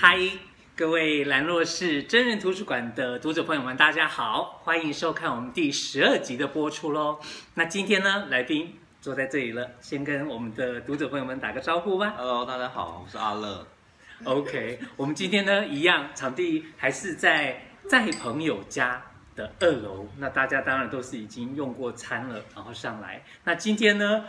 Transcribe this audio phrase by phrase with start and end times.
[0.00, 0.16] 嗨，
[0.76, 7.18] 各位兰若市真人图书馆的读者朋友们，大家好，欢迎收看我们第十二集的播出喽。
[7.54, 12.14] 那今天呢，来宾坐在这里了，先跟我们的读者朋友们打个招呼吧。
[12.16, 13.66] Hello，大家好，我是阿乐。
[14.22, 19.02] OK，我们今天呢，一样场地还是在在朋友家
[19.34, 20.06] 的二楼。
[20.18, 23.24] 那大家当然都是已经用过餐了，然后上来。
[23.42, 24.26] 那今天呢，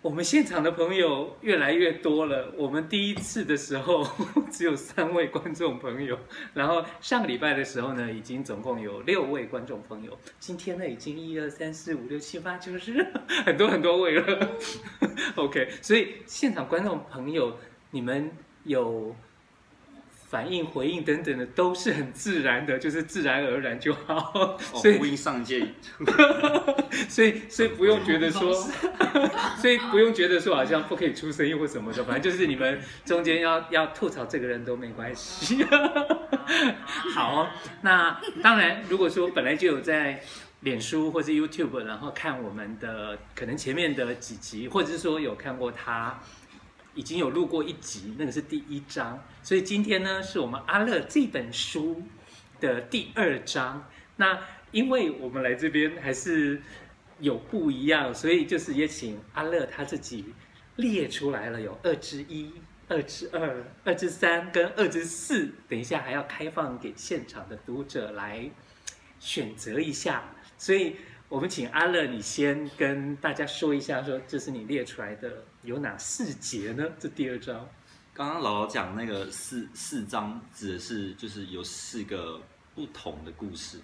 [0.00, 2.52] 我们现场的朋友越来越多了。
[2.56, 4.06] 我们第一次的时候
[4.48, 6.16] 只有三位观众朋友，
[6.54, 10.16] 然后上个礼拜的时候呢，已经总共有六位观众朋友。
[10.38, 13.04] 今天呢，已经一二三四五六七八九十，
[13.44, 14.50] 很多很多位了。
[15.34, 17.58] OK，所以现场观众朋友，
[17.90, 18.30] 你们
[18.62, 19.16] 有。
[20.28, 24.58] 反应、回应等等的都是很自然的，就是自然而然就好。
[24.58, 25.66] 所以、哦、呼应上界，
[27.08, 28.52] 所以所以不用觉得说，
[29.58, 35.64] 所以不用觉得说好像不可以出声音或什么的，反正就是你们中间要要吐槽这个人都没关系。
[37.14, 37.48] 好、哦，
[37.80, 40.20] 那当然，如果说本来就有在
[40.60, 46.20] 脸书或是 YouTube，然后看我们的可能前面的几集，或者是说有看过他。
[46.98, 52.02] 已经有录过一集，那个是第一章，所以今天呢是我们阿乐这本书
[52.58, 53.88] 的第二章。
[54.16, 54.36] 那
[54.72, 56.60] 因为我们来这边还是
[57.20, 60.24] 有不一样，所以就是也请阿乐他自己
[60.74, 62.52] 列出来了，有二之一、
[62.88, 65.48] 二之二、二之三跟二之四。
[65.68, 68.50] 等一下还要开放给现场的读者来
[69.20, 70.96] 选择一下，所以。
[71.30, 76.84] 我们请阿乐，你先跟大家说一下，说这是你列出来的有哪四节呢？
[77.00, 77.68] 这第二章，
[78.14, 82.40] 刚刚姥姥讲那个四四章指的是就是有四个
[82.74, 83.80] 不同的故事，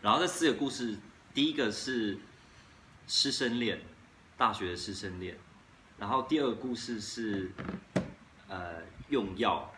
[0.00, 0.96] 然后这四个故事，
[1.34, 2.18] 第一个是
[3.06, 3.80] 师生恋，
[4.38, 5.36] 大学的师生恋，
[5.98, 7.50] 然后第二个故事是
[8.48, 9.70] 呃用药，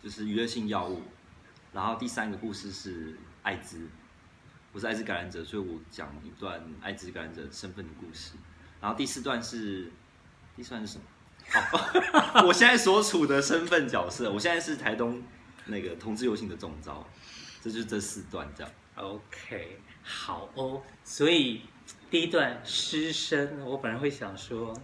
[0.00, 1.02] 就是娱乐性药物，
[1.72, 3.88] 然后第三个故事是艾滋。
[4.72, 8.34] 我是艾滋感染者，所以我讲一段艾滋感染者身份的故事。
[8.80, 9.90] 然后第四段是，
[10.58, 11.04] 第四段是什么？
[11.70, 15.22] 好， 我现在所处的身份角色，我现在是台东
[15.66, 17.06] 那个同志游行的总招，
[17.62, 18.72] 这就是这四段这样。
[18.96, 20.82] OK，好哦。
[21.04, 21.62] 所以
[22.10, 24.74] 第一段师生，我本来会想说，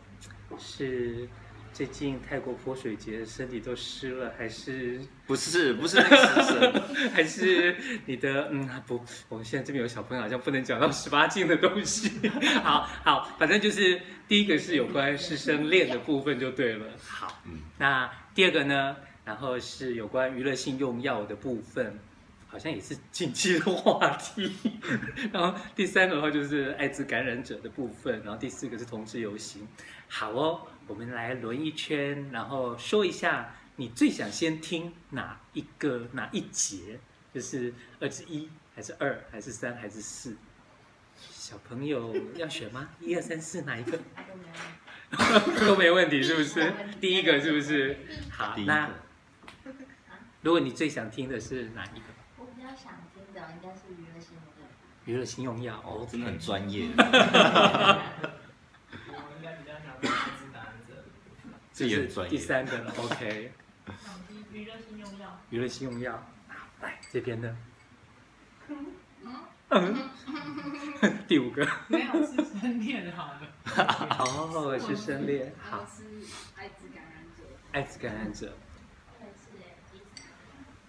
[0.56, 1.28] 是。
[1.74, 5.72] 最近泰国泼水节，身体都湿了，还是不是？
[5.74, 6.80] 不是那个
[7.12, 7.76] 还是
[8.06, 9.02] 你的嗯不？
[9.28, 12.28] 我们现在这边有小朋友，好像不能讲到 十八禁的东西。
[12.62, 16.86] 好好，反正就是第一个是有关师生恋的部分就对了。
[16.96, 18.96] 好，嗯，那第二个呢？
[19.24, 21.98] 然后是有关娱乐性用药的部分，
[22.46, 24.52] 好像也是禁忌的话题。
[25.32, 29.66] 然后第三个的话就是艾滋感染者的部分，然后第四个是同志游行。
[30.06, 30.60] 好哦。
[30.86, 37.00] 我们来轮一圈，然后说一下你最想先听哪一个哪一节，
[37.32, 40.36] 就是二之一还是二还是三还是四？
[41.16, 42.88] 小朋友要选吗？
[43.00, 43.98] 一二三四哪一个？
[45.66, 46.72] 都没问题，是不是？
[47.00, 47.96] 第一个是不是？
[48.30, 48.90] 好，那
[50.42, 52.04] 如果你最想听的是哪一个？
[52.36, 54.66] 我比较想听的应该是娱乐性用药。
[55.04, 56.88] 娱乐性用药哦，真的很专业。
[61.74, 62.30] 这也很专业。
[62.30, 63.52] 第三个了， OK。
[64.52, 65.38] 娱乐性用药。
[65.50, 66.26] 娱乐性用药，
[66.80, 67.56] 来这边呢？
[71.26, 71.66] 第五个。
[71.88, 73.40] 没有是生恋好了。
[74.20, 75.52] 哦，是生恋。
[75.60, 75.84] 好。
[75.84, 76.04] 是
[76.54, 77.42] 艾滋感染者。
[77.72, 78.56] 艾滋感染者。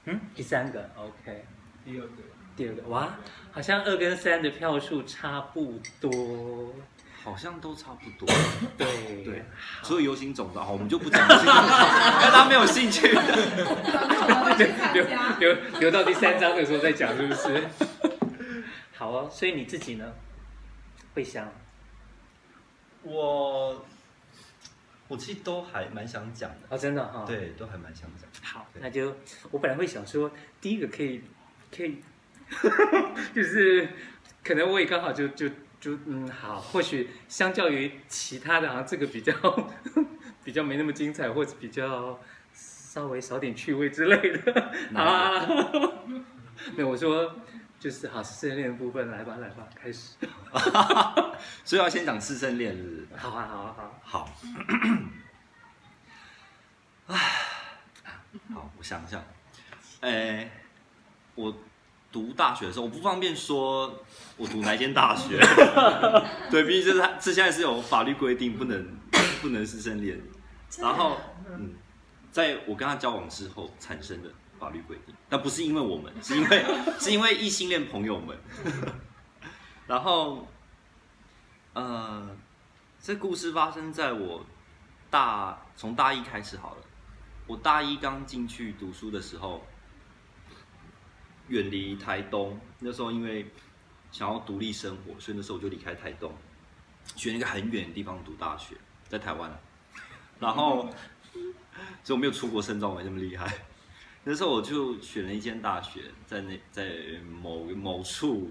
[0.06, 1.44] 嗯，第三个，OK。
[1.84, 2.14] 第二个。
[2.56, 3.18] 第二个，哇，
[3.52, 6.74] 好像二跟三的票数差不多。
[7.26, 8.28] 好像都差不多，
[8.78, 9.44] 对对，
[9.82, 11.34] 所以游行总的，我们就不讲了，
[12.22, 13.08] 因为他没有兴趣，
[14.94, 15.04] 留
[15.40, 17.68] 留留到第三章的时候再讲，是不是？
[18.96, 20.14] 好哦，所以你自己呢？
[21.16, 21.52] 会想？
[23.02, 23.84] 我
[25.08, 28.30] 我其实都还蛮想讲的哦，真的哈、哦，对，都还蛮想讲。
[28.44, 29.18] 好，那就
[29.50, 30.32] 我本来会想说，
[30.62, 31.24] 第一个可以
[31.76, 32.04] 可以，
[33.34, 33.90] 就是
[34.44, 35.50] 可能我也刚好就就。
[35.86, 39.32] 就嗯好，或许相较于其他的，好像这个比较
[40.44, 42.20] 比较没那么精彩，或者比较
[42.52, 45.46] 稍微少点趣味之类的 啊。
[46.76, 47.36] 没有，我说
[47.80, 50.16] 就是好师生恋的部分，来吧来吧，开始。
[51.64, 53.08] 所以要先讲师生恋是不是？
[53.16, 54.02] 好啊好啊好。
[54.02, 54.30] 好。
[57.14, 57.16] 唉，
[58.52, 59.24] 好，我想一下，
[60.02, 60.50] 哎，
[61.36, 61.56] 我。
[62.16, 63.94] 读大学的时候，我不方便说
[64.38, 65.38] 我读哪间大学，
[66.50, 68.88] 对，毕竟这是这现在是有法律规定不能
[69.44, 70.18] 不能师生恋，
[70.80, 71.18] 然后
[71.52, 71.74] 嗯，
[72.32, 76.66] 在我跟他交往之后产生的法律规定，但不是因为我们，是因为
[76.98, 78.38] 是因为异性恋朋友们。
[79.86, 80.48] 然后，
[81.74, 82.30] 呃，
[83.04, 84.46] 这故事发生在我
[85.10, 86.78] 大从大一开始好了。
[87.46, 89.64] 我大一刚进去读书的时候，
[91.48, 93.46] 远离台东，那时候因为
[94.12, 96.34] 想要独立生活，所以那时候我就离开台东，
[97.16, 98.76] 选一个很远的地方读大学，
[99.08, 99.52] 在台湾。
[100.40, 100.90] 然后，
[102.04, 103.52] 所以我没有出国深造，没那么厉害。
[104.24, 106.92] 那时候我就选了一间大学，在那在
[107.42, 108.50] 某某处，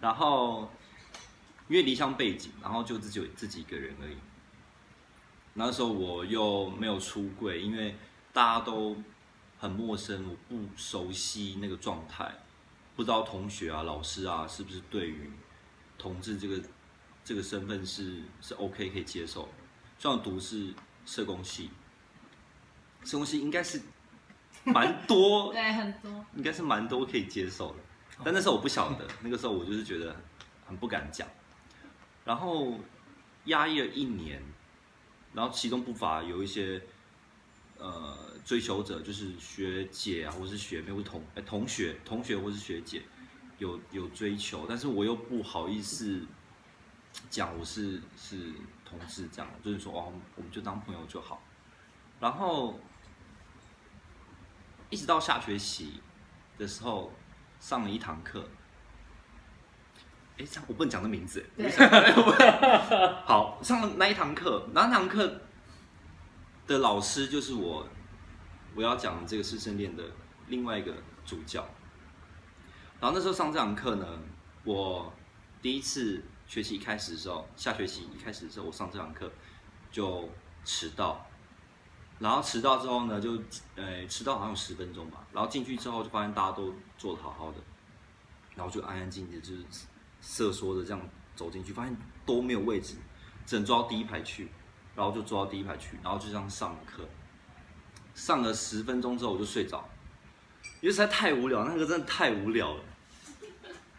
[0.00, 0.70] 然后
[1.68, 4.16] 因为离乡背景，然后就自己有自己一个人而已。
[5.54, 7.96] 那时候我又没有出柜，因为
[8.32, 8.96] 大家都
[9.64, 12.30] 很陌生，我不熟悉那个状态，
[12.94, 15.30] 不知道同学啊、老师啊是不是对于
[15.96, 16.62] 同志这个
[17.24, 19.48] 这个身份是是 OK 可以接受。
[19.98, 20.74] 虽然读是。
[21.06, 21.68] 社工系，
[23.04, 23.78] 社工系应该是
[24.64, 27.76] 蛮多， 对，很多，应该是蛮多可以接受的。
[28.24, 30.16] 但那时候我不晓得，那个时候我就是觉得
[30.66, 31.28] 很不敢讲，
[32.24, 32.80] 然后
[33.44, 34.42] 压抑了一年，
[35.34, 36.82] 然后其中不乏有一些
[37.86, 43.02] 呃追求者，就是学姐啊，或是学妹，或同哎同学、同学或是学姐
[43.58, 46.26] 有有追求，但是我又不好意思
[47.28, 48.52] 讲我是是。
[48.86, 51.42] 同事这样，就是说哦，我们就当朋友就好。
[52.20, 52.78] 然后
[54.88, 56.00] 一直到下学期
[56.56, 57.12] 的时候，
[57.58, 58.48] 上了一堂课。
[60.38, 61.44] 哎，这样我不能讲的名字。
[63.26, 65.40] 好，上了那一堂课，那堂课
[66.66, 67.86] 的老师就是我，
[68.74, 70.04] 我要讲这个师生恋的
[70.48, 70.94] 另外一个
[71.24, 71.66] 主教。
[73.00, 74.06] 然后那时候上这堂课呢，
[74.64, 75.12] 我
[75.60, 76.22] 第一次。
[76.46, 79.32] 学期一开始的时候，下学期一开始的时候，我上这堂课
[79.90, 80.28] 就
[80.62, 81.26] 迟到，
[82.18, 83.42] 然后迟到之后呢，就
[83.76, 87.58] 呃迟到好像有十分钟吧，然后进去之后就发现大家都坐的好好的，
[88.54, 89.64] 然后就安安静静就是
[90.20, 91.00] 瑟缩的这样
[91.34, 91.96] 走进去，发现
[92.26, 92.96] 都没有位置，
[93.46, 94.50] 只能坐到第一排去，
[94.96, 97.08] 然后就坐到第一排去，然后就这样上了课，
[98.14, 99.88] 上了十分钟之后我就睡着，
[100.80, 102.82] 因为实在太无聊，那个真的太无聊了。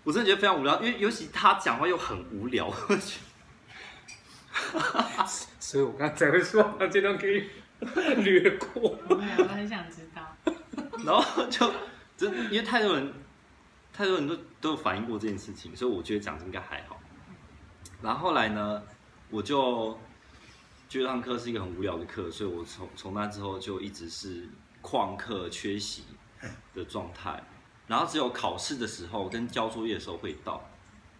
[0.04, 3.20] 我真的觉得非常无聊，因为尤其他讲话又很无聊，我觉
[4.74, 5.26] 得，
[5.60, 7.50] 所以我刚才会说，这段可以
[8.18, 8.98] 略过。
[9.10, 9.16] 我
[9.50, 10.36] 很想知道。
[11.04, 11.74] 然后就
[12.16, 13.14] 真因为太多人，
[13.92, 17.00] 太多人都都有反映过这件事情，所以我觉得讲应该还好。
[18.02, 18.84] 然后后来呢，
[19.32, 20.00] 我就
[20.88, 24.48] 觉得这堂课是一个很无聊的课，所以我从从那之后就一直是
[24.82, 26.04] 旷课缺席
[26.74, 27.44] 的状态。
[27.88, 30.68] 然后只有考试的时候跟交作业的时候会到，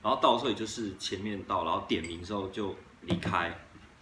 [0.02, 3.56] 然后到的时候也就是前面到，然后点名之后就离开，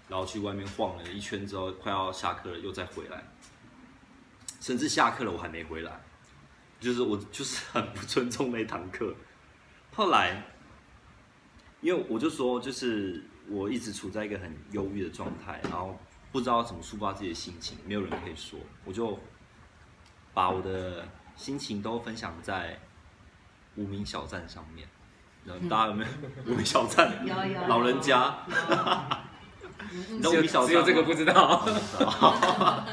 [0.08, 3.22] 然后去外面晃了一圈之后快要下课了又再回来，
[4.62, 6.02] 甚至下课了我还没回来，
[6.80, 9.14] 就是我就是很不尊重那堂课。
[9.94, 10.46] 后来，
[11.82, 16.00] 因为我就说就是我一直处在一个很忧郁的状态，然后
[16.32, 19.20] 不知道怎么抒发自己的心情，没有人可以说，我就
[20.34, 21.06] 把我的。
[21.36, 22.80] 心情都分享在
[23.76, 24.88] 无名小站上面，
[25.44, 26.12] 然后大家有没有
[26.46, 27.26] 无名小站？
[27.26, 27.68] 有 有。
[27.68, 28.38] 老人家，
[30.12, 30.68] 你知道无名小站？
[30.68, 31.66] 只有这个不知道。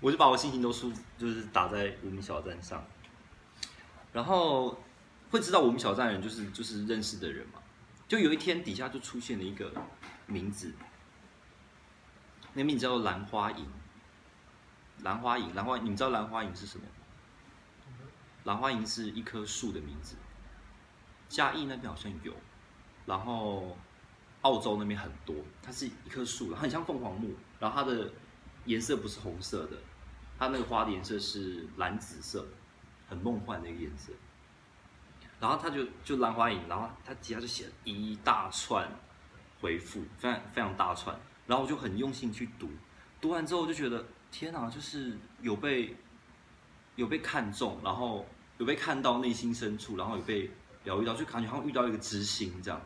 [0.00, 2.84] 我就把我心情都输，就是打在无名小站上。
[4.12, 4.78] 然后
[5.30, 7.57] 会知道无名小站的人，就是就是认识的人嘛。
[8.08, 9.70] 就有一天底下就出现了一个
[10.26, 10.72] 名字，
[12.54, 13.64] 那名字叫做兰花楹。
[15.02, 16.84] 兰花楹，兰花，你们知道兰花楹是什么？
[18.44, 20.16] 兰花楹是一棵树的名字，
[21.28, 22.34] 嘉义那边好像有，
[23.04, 23.76] 然后
[24.40, 28.10] 澳洲那边很多，它是一棵树，很像凤凰木，然后它的
[28.64, 29.76] 颜色不是红色的，
[30.38, 32.44] 它那个花的颜色是蓝紫色，
[33.06, 34.12] 很梦幻的一个颜色。
[35.40, 38.88] 然后他就就兰花楹，然后他底下就写了一大串
[39.60, 42.68] 回复，非常非常大串，然后我就很用心去读，
[43.20, 44.04] 读完之后就觉得。
[44.30, 45.96] 天哪，就是有被
[46.96, 48.26] 有被看中，然后
[48.58, 50.50] 有被看到内心深处，然后有被
[50.84, 52.78] 疗愈到，就感觉好像遇到一个知心这样。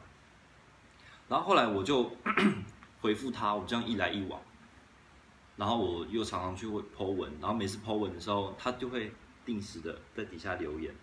[1.29, 2.09] 然后后来我就
[3.03, 4.41] 回复他，我这样一来一往，
[5.57, 9.13] 然后我又常常去会 po 文，然后每次 po 文的时候，他就会
[9.45, 10.95] 定时的在底下留言。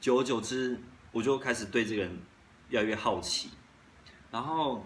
[0.00, 0.80] 久而久之，
[1.12, 2.18] 我就开始对这个人
[2.68, 3.50] 越来越好奇，
[4.30, 4.84] 然后。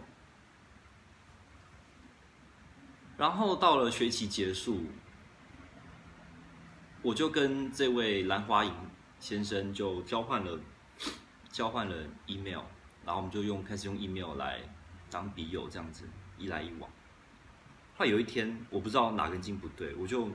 [3.16, 4.82] 然后到了学期结束，
[7.02, 8.72] 我就跟这位兰花楹
[9.18, 10.58] 先生就交换了
[11.50, 12.62] 交换了 email，
[13.04, 14.60] 然后我们就用开始用 email 来
[15.10, 16.90] 当笔友这样子一来一往。
[17.98, 20.30] 后来有一天，我不知道哪根筋不对，我就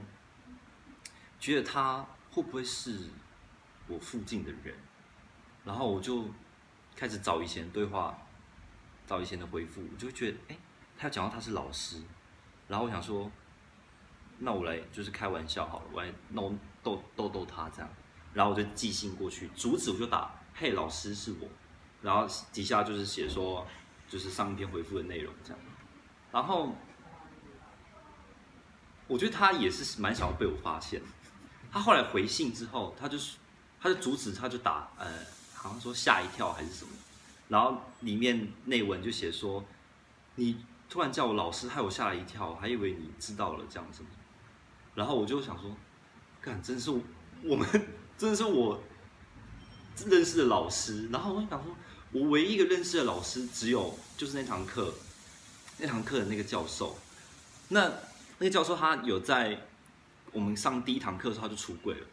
[1.39, 3.09] 觉得他会不会是
[3.87, 4.75] 我附近的人，
[5.63, 6.25] 然后我就
[6.95, 8.17] 开始找以前对话，
[9.05, 10.57] 找以前的回复，我就觉得，哎，
[10.97, 12.01] 他要讲到他是老师，
[12.67, 13.31] 然后我想说，
[14.39, 17.89] 那我来就是开玩笑好了，我来弄逗逗逗他这样，
[18.33, 21.47] 然后我就寄信过去，主旨我就打，嘿，老师是我，
[22.01, 23.65] 然后底下就是写说，
[24.07, 25.59] 就是上一篇回复的内容这样，
[26.31, 26.75] 然后。
[29.07, 30.99] 我觉得他也是蛮想要被我发现。
[31.71, 33.37] 他后来回信之后，他就是，
[33.79, 35.07] 他就阻止，他就打，呃，
[35.53, 36.91] 好像说吓一跳还是什么。
[37.47, 39.63] 然后里面内文就写说，
[40.35, 44.01] 你突然叫我老师，害我吓了一跳，还以为你知道了这样子。
[44.95, 45.75] 然后我就想说，
[46.41, 46.91] 干，真是
[47.43, 47.67] 我们，
[48.17, 48.81] 真的是我
[50.05, 51.09] 认识的老师。
[51.09, 51.75] 然后我就想说，
[52.11, 54.93] 我唯一一个认识的老师只有就是那堂课，
[55.77, 56.97] 那堂课的那个教授。
[57.69, 57.91] 那。
[58.37, 59.57] 那个教授他有在
[60.33, 62.05] 我们上第一堂课的时候他就出柜了，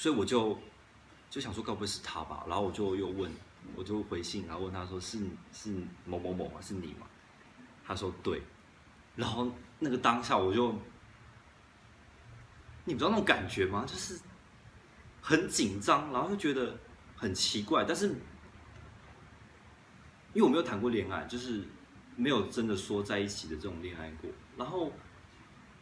[0.00, 0.58] 所以我就
[1.28, 2.42] 就想说该不会是他吧？
[2.48, 3.30] 然后我就又问，
[3.76, 5.18] 我就回信，然后问他说是
[5.52, 5.76] 是
[6.06, 6.58] 某某某吗？
[6.62, 7.06] 是你吗？
[7.84, 8.40] 他说对。
[9.14, 10.72] 然后那个当下我就，
[12.86, 13.84] 你不知道那种感觉吗？
[13.86, 14.18] 就是
[15.20, 16.78] 很紧张，然后又觉得
[17.14, 18.06] 很奇怪，但是
[20.32, 21.62] 因为我没有谈过恋爱，就是
[22.16, 24.30] 没有真的说在一起的这种恋爱过。
[24.56, 24.90] 然后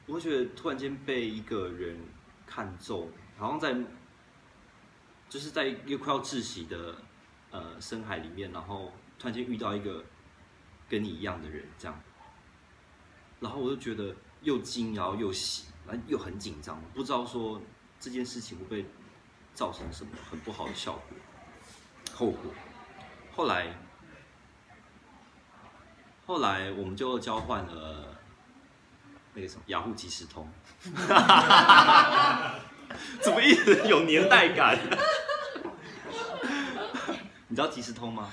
[0.06, 1.96] 我觉得突然间被一个人
[2.44, 3.76] 看中，好像在
[5.28, 6.96] 就是在一个快要窒息的
[7.50, 10.04] 呃深海里面，然后突然间遇到一个
[10.88, 12.00] 跟你一样的人，这样，
[13.40, 17.60] 然后我就觉得又惊，然后又喜，然后又很紧张，不知道说
[18.00, 18.84] 这件事情会不会
[19.54, 21.02] 造成什么很不好的效果、
[22.14, 22.52] 后果。
[23.34, 23.78] 后来
[26.26, 28.14] 后来我们就交换了。
[29.34, 30.48] 那个什么雅虎即时通，
[33.20, 34.78] 怎么一直有年代感？
[37.48, 38.30] 你知道即时通吗？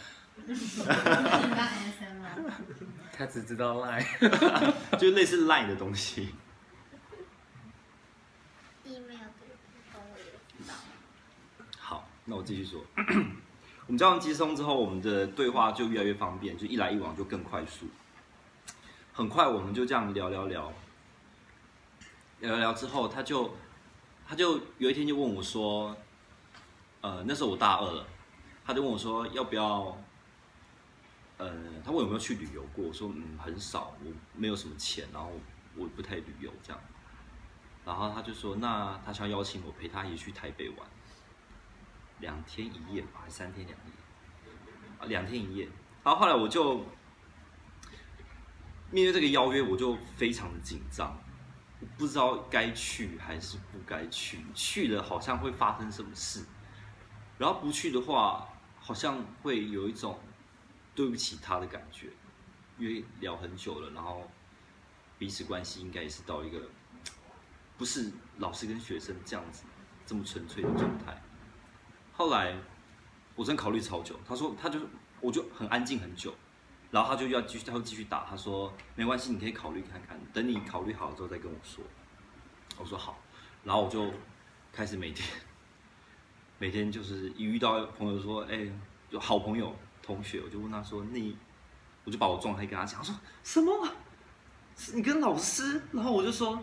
[3.17, 4.05] 他只知道 Line，
[4.99, 6.33] 就类似 Line 的东西。
[11.77, 12.83] 好，那我继续说。
[13.87, 17.87] 我们交完即时通之后，我们的对话就越来越方便，就一来一往就更快速。
[19.13, 20.73] 很快，我们就这样聊聊聊。
[22.41, 23.55] 聊聊之后，他就
[24.27, 25.95] 他就有一天就问我说
[27.01, 28.07] ：“呃，那时候我大二了，
[28.65, 29.95] 他就问我说要不要？
[31.37, 31.53] 呃，
[31.83, 32.85] 他问有没有去旅游过？
[32.85, 35.31] 我说嗯，很少，我没有什么钱，然后
[35.75, 36.81] 我不太旅游这样。
[37.85, 40.79] 然后他就说，那他想邀请我陪他一起去台北玩，
[42.19, 43.93] 两天一夜吧，还三天两夜？
[44.99, 45.69] 啊，两天一夜。
[46.03, 46.77] 然后后来我就
[48.89, 51.15] 面对这个邀约，我就非常的紧张。”
[51.97, 56.45] 不知道该去还是不该去，去了好像会发生什么事，
[57.37, 58.47] 然后不去的话，
[58.79, 60.19] 好像会有一种
[60.93, 62.07] 对不起他的感觉，
[62.77, 64.29] 因为聊很久了，然后
[65.17, 66.61] 彼此关系应该也是到一个
[67.77, 69.63] 不是老师跟学生这样子
[70.05, 71.21] 这么纯粹的状态。
[72.13, 72.55] 后来
[73.35, 74.79] 我真考虑超久，他说他就
[75.19, 76.33] 我就很安静很久。
[76.95, 78.23] 然后他就要继续，他会继续打。
[78.23, 81.83] 他说：“没关系，你可以考虑看看，等你考虑好了之后再跟我说。”
[82.79, 83.19] 我说：“好。”
[83.65, 84.09] 然后我就
[84.71, 85.27] 开始每天，
[86.57, 88.71] 每天就是一遇到朋友说：“哎，
[89.09, 91.35] 有好朋友、同学，我就问他说：‘你……’
[92.05, 92.99] 我就把我状态跟他讲。
[92.99, 93.91] 他说什么？
[94.93, 95.81] 你跟老师？
[95.91, 96.57] 然后我就说：‘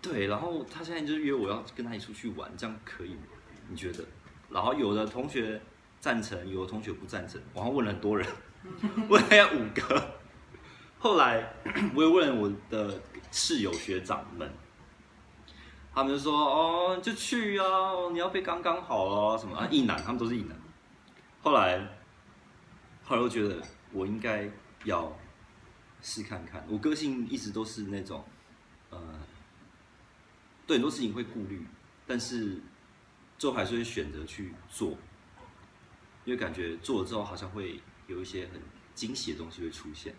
[0.00, 3.22] 对。’然后他现在就约我要跟他一起出去玩，这样可以吗？
[3.68, 4.04] 你觉得？
[4.48, 5.60] 然后有的同学
[5.98, 7.42] 赞成，有的同学不赞成。
[7.52, 8.24] 我还问了很多人。
[9.08, 10.18] 问了要五个，
[10.98, 11.54] 后来
[11.96, 13.00] 我也问了我的
[13.32, 14.52] 室友学长们，
[15.94, 17.64] 他们就说：“哦，就去啊，
[18.12, 20.56] 你要被刚刚好哦，什么啊，异男，他们都是异男。”
[21.42, 21.80] 后来，
[23.02, 23.62] 后来我觉得
[23.92, 24.50] 我应该
[24.84, 25.10] 要
[26.02, 26.62] 试看看。
[26.68, 28.22] 我个性一直都是那种，
[28.90, 29.00] 呃，
[30.66, 31.66] 对很多事情会顾虑，
[32.06, 32.60] 但是
[33.38, 34.90] 最后还是会选择去做，
[36.26, 37.80] 因为感觉做了之后好像会。
[38.10, 38.60] 有一些很
[38.92, 40.12] 惊喜的东西会出现，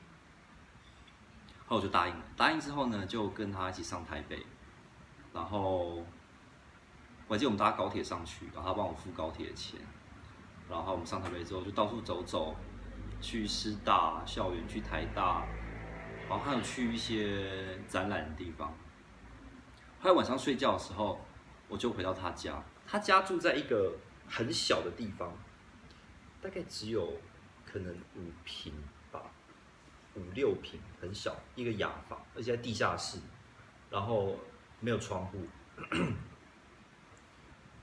[1.67, 2.23] 后我就答应了。
[2.37, 4.45] 答应之后呢，就跟他一起上台北，
[5.33, 6.01] 然后
[7.27, 9.77] 我记得我们搭高铁上去，然后他帮我付高铁的钱，
[10.69, 12.55] 然后我们上台北之后就到处走走，
[13.19, 15.45] 去师大校园，去台大，
[16.29, 18.73] 然后还有去一些展览的地方。
[19.99, 21.19] 后来晚上睡觉的时候，
[21.67, 23.97] 我就回到他家，他家住在一个
[24.29, 25.29] 很小的地方，
[26.41, 27.19] 大概只有。
[27.71, 28.73] 可能五平
[29.11, 29.21] 吧，
[30.15, 33.17] 五六平，很小，一个雅房，而且在地下室，
[33.89, 34.37] 然后
[34.81, 35.47] 没有窗户，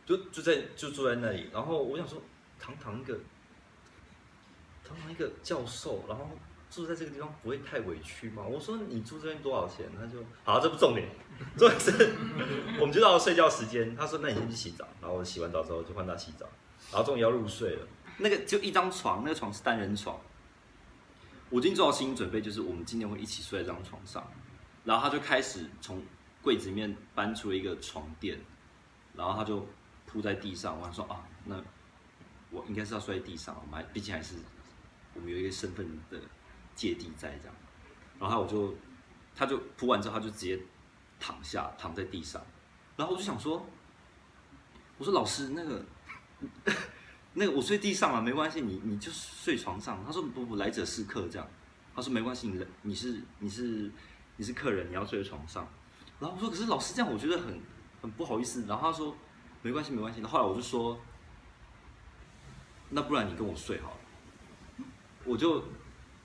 [0.05, 1.49] 就就在就住在那里。
[1.53, 2.21] 然后我想说，
[2.61, 3.19] 堂堂一个，
[4.85, 6.29] 堂堂一个教授，然后
[6.71, 8.43] 住在这个地方不会太委屈吗？
[8.43, 9.87] 我说你住这边多少钱？
[9.99, 11.09] 他就好，这不重点，
[11.57, 11.91] 重点是
[12.79, 13.97] 我们就到了睡觉时间。
[13.97, 16.47] 他说那你先去洗澡，然后洗完澡之后就换他洗澡，
[16.93, 17.89] 然后终于要入睡了。
[18.19, 20.19] 那个就一张床，那个床是单人床。
[21.51, 24.31] 我已经做好心理准备，就是我们今天会一起睡在这张床上。
[24.85, 26.03] 然后他就开始从
[26.43, 28.39] 柜子里面搬出了一个床垫，
[29.15, 29.67] 然后他就
[30.05, 30.79] 铺在地上。
[30.79, 31.63] 我还说啊，那
[32.51, 34.35] 我应该是要睡在地上，我们还毕竟还是
[35.15, 36.21] 我们有一个身份的
[36.75, 37.55] 芥蒂在这样。
[38.19, 38.75] 然后我就，
[39.35, 40.59] 他就铺完之后，他就直接
[41.21, 42.45] 躺下，躺在地上。
[42.97, 43.65] 然后我就想说，
[44.99, 45.85] 我说老师那个。
[47.39, 50.05] 那个我睡地上啊，没关系，你你就睡床上。
[50.05, 51.49] 他说不不，来者是客这样。
[51.95, 53.89] 他说没关系，你你是你是
[54.37, 55.69] 你是客人，你要睡在床上。
[56.19, 57.61] 然后我说可是老师这样，我觉得很
[58.03, 58.65] 很不好意思。
[58.67, 59.17] 然后他说
[59.63, 60.21] 没关系没关系。
[60.23, 60.99] 后来我就说，
[62.91, 64.85] 那不然你跟我睡好了。
[65.25, 65.63] 我就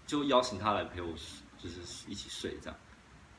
[0.07, 1.13] 就邀请他来陪我，
[1.59, 2.79] 就是一起睡这样。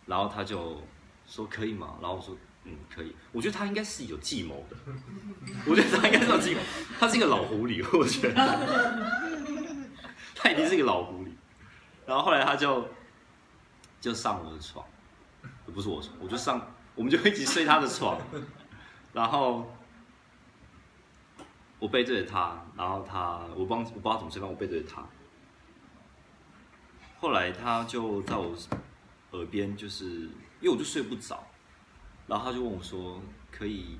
[0.06, 0.80] 然后他就
[1.26, 1.98] 说可以吗？
[2.00, 2.36] 然后我说。
[2.64, 3.14] 嗯，可以。
[3.32, 4.76] 我觉得他应该是有计谋的。
[5.66, 6.60] 我觉得他应该是有计谋。
[6.98, 8.34] 他是一个老狐狸，我觉得。
[10.34, 11.28] 他已经是一个老狐狸。
[12.06, 12.88] 然后后来他就
[14.00, 14.84] 就上我的床，
[15.72, 18.18] 不是我床，我就上，我们就一起睡他的床。
[19.12, 19.74] 然后
[21.78, 25.06] 我背对着他，然后他我帮我不知道怎么睡，但我背对着他。
[27.20, 28.54] 后来他就在我
[29.32, 30.04] 耳边，就是
[30.60, 31.42] 因为我就睡不着。
[32.26, 33.20] 然后他就问我说
[33.52, 33.98] ：“可以？”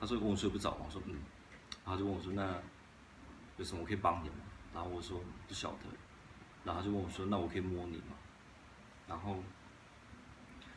[0.00, 1.16] 他说：“问我睡不着吗？”我说：“嗯。”
[1.84, 2.54] 然后就问我说：“那
[3.56, 4.36] 有什么可以帮你吗？”
[4.74, 5.78] 然后我说：“不晓得。”
[6.64, 8.14] 然后他就问我说：“那我可以摸你吗？”
[9.08, 9.36] 然后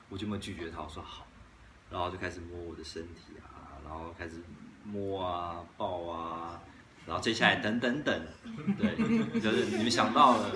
[0.09, 1.25] 我就没有拒绝他，我说：“好。”
[1.89, 4.43] 然后就开始摸我的身体啊，然后开始
[4.83, 6.61] 摸啊、抱啊，
[7.05, 8.27] 然后接下来等等等，
[8.77, 10.51] 对，就是你们想到了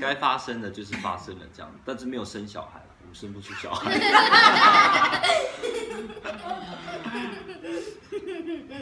[0.00, 2.80] 该发生的就是发生了这样，但是没有生小孩。
[3.12, 3.92] 生不出小孩，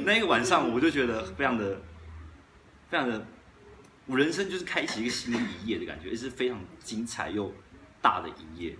[0.05, 1.81] 那个晚上我就觉得非常的、
[2.89, 3.25] 非常的，
[4.07, 7.53] 我人生就是开启一个新的一页的感觉，也是非常精彩又
[8.01, 8.77] 大的一页，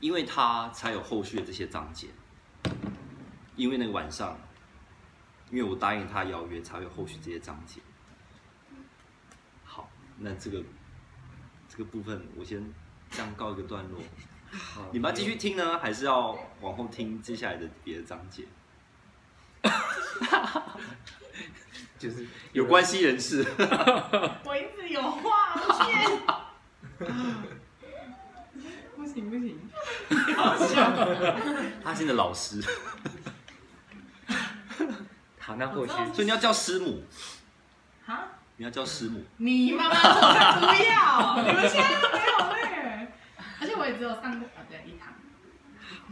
[0.00, 2.08] 因为他才有后续的这些章节，
[3.56, 4.38] 因为那个晚上，
[5.50, 7.80] 因为我答应他邀约，才会有后续这些章节。
[9.64, 10.62] 好，那这个
[11.68, 12.64] 这个部分我先。
[13.16, 14.00] 这样告一个段落，
[14.90, 18.44] 你们要继续听呢，还是要往后听接下来的别的章节？
[21.96, 23.44] 就是有关系人士。
[24.44, 25.72] 我一直有话不
[29.06, 29.58] 行 不行。
[31.84, 32.60] 阿信的老师。
[35.38, 37.04] 好，那或许，所以你要叫师母。
[38.04, 38.24] 哈？
[38.56, 39.22] 你要叫师母？
[39.36, 39.94] 你妈妈
[40.60, 42.63] 不要，你们现在都没有
[43.64, 45.14] 而且我也只有上过啊，对，一堂。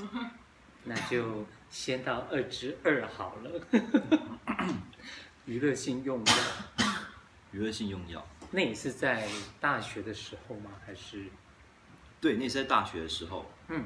[0.85, 3.61] 那就先到二之二好了。
[5.45, 6.35] 娱乐性用药。
[7.51, 8.27] 娱乐性用药。
[8.51, 9.29] 那也是在
[9.61, 10.71] 大学的时候吗？
[10.87, 11.27] 还是？
[12.23, 13.45] 对，那是在大学的时候。
[13.69, 13.85] 嗯。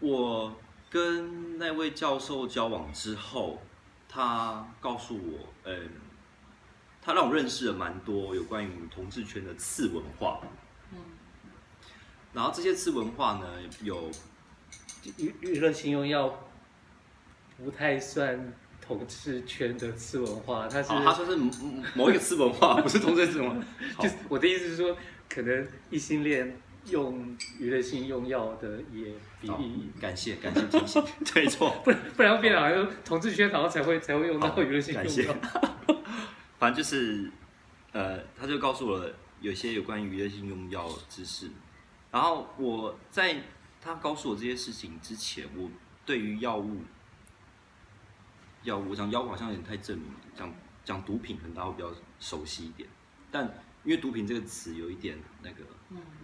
[0.00, 0.54] 我
[0.90, 3.62] 跟那位教授交往之后，
[4.10, 5.90] 他告诉我，嗯，
[7.00, 10.42] 他让我认识了蛮多有关于同志圈的次文化。
[12.32, 13.46] 然后这些次文化呢，
[13.82, 14.10] 有
[15.16, 16.48] 娱娱乐性用药，
[17.56, 21.36] 不太算同志圈的次文化，它是它说是
[21.94, 23.66] 某一个次文化， 不是同志次文化。
[24.00, 24.96] 就是我的意思是说，
[25.28, 29.90] 可能异性恋用娱乐性用药的也比例。
[30.00, 35.34] 感谢感谢提醒， 对错，不然不然会变得好像同志圈好像才会才会用到娱乐性用药。
[36.58, 37.30] 反正就是，
[37.92, 41.48] 呃，他就告诉我了有些有关于娱乐性用药知识。
[42.10, 43.42] 然后我在
[43.80, 45.70] 他告诉我这些事情之前，我
[46.06, 46.80] 对于药物，
[48.62, 52.88] 药物讲药物好像有点太正面，讲讲毒品可能大家会比较熟悉一点，
[53.30, 53.44] 但
[53.84, 55.62] 因为毒品这个词有一点那个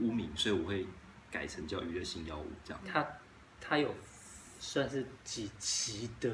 [0.00, 0.86] 污名，所以我会
[1.30, 2.82] 改成叫娱乐性药物这样。
[2.86, 3.06] 它
[3.60, 3.94] 它有
[4.58, 6.30] 算是几级的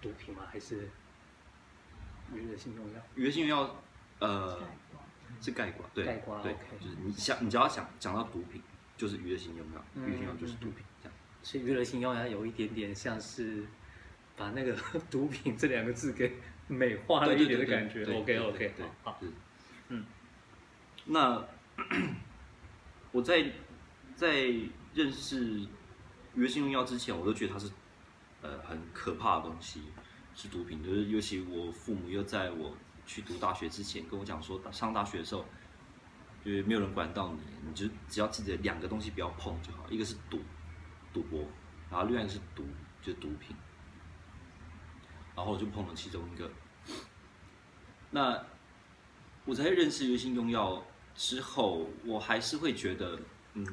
[0.00, 0.42] 毒品吗？
[0.48, 0.88] 还是
[2.32, 3.00] 娱乐性用药？
[3.16, 3.76] 娱乐性用药，
[4.20, 4.60] 呃。
[5.40, 6.82] 是盖瓜，对，盖瓜，对，okay.
[6.82, 8.62] 就是你想，你只要想讲到毒品，
[8.96, 11.16] 就是娱乐性用药，娱乐性用药就是毒品，这样。
[11.42, 13.64] 所以娱乐性用药有一点点像是
[14.36, 14.74] 把那个
[15.10, 18.04] 毒品这两个字给美化了一点的感觉。
[18.04, 19.20] OK，OK，对，好，
[19.88, 20.04] 嗯，
[21.04, 21.44] 那
[23.12, 23.52] 我在
[24.16, 24.46] 在
[24.94, 25.60] 认识
[26.34, 27.70] 娱乐性用药之前，我都觉得它是
[28.40, 29.82] 呃很可怕的东西，
[30.34, 30.82] 是毒品。
[30.82, 32.74] 就是尤其我父母又在我
[33.06, 35.44] 去读大学之前跟我讲说，上大学的时候，
[36.44, 40.40] 就是没有人管到你，你就只要记得两个东西不要碰就好，一个是赌，
[41.12, 41.46] 赌博，
[41.90, 42.64] 然后另外一个是毒，
[43.02, 43.56] 就是毒品。
[45.36, 46.48] 然后我就碰了其中一个。
[48.10, 48.40] 那
[49.44, 50.80] 我在认识鱼跃性用药
[51.14, 53.18] 之后，我还是会觉得，
[53.54, 53.66] 嗯，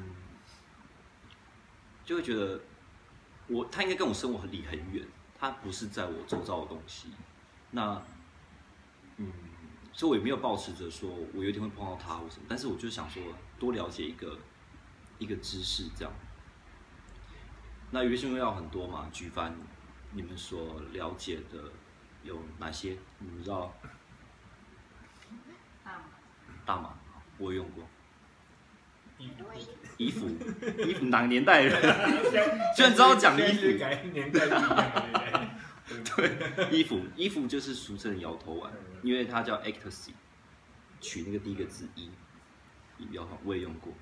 [2.04, 2.60] 就会觉得
[3.46, 5.06] 我他应该跟我生活离很远，
[5.38, 7.12] 他不是在我周遭的东西。
[7.70, 8.02] 那，
[9.16, 9.32] 嗯，
[9.92, 13.22] 所以我也没有抱持着说我有一天会碰到他或什么，但是我就想说
[13.58, 14.38] 多了解一个
[15.18, 16.12] 一个知识这样。
[17.90, 19.54] 那娱乐性用药很多嘛，举凡
[20.12, 21.70] 你们所了解的
[22.22, 22.96] 有哪些？
[23.18, 23.72] 你们知道？
[26.64, 26.94] 大麻，
[27.38, 27.84] 我用过。
[29.98, 30.26] 衣服，
[30.78, 31.72] 衣服哪个年代人？
[32.74, 33.66] 居然知道讲衣服。
[36.16, 40.10] 对，衣服，衣服就是俗称的摇头丸，因为它叫 ecstasy，
[41.00, 42.10] 取那个第一个字一
[43.10, 43.92] 摇头我也用过。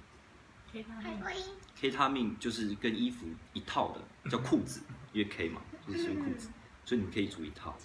[1.80, 6.48] K 他命就是跟衣服一套的，叫裤子，因为 K 嘛，就是穿裤子，
[6.84, 7.76] 所以你可以组一套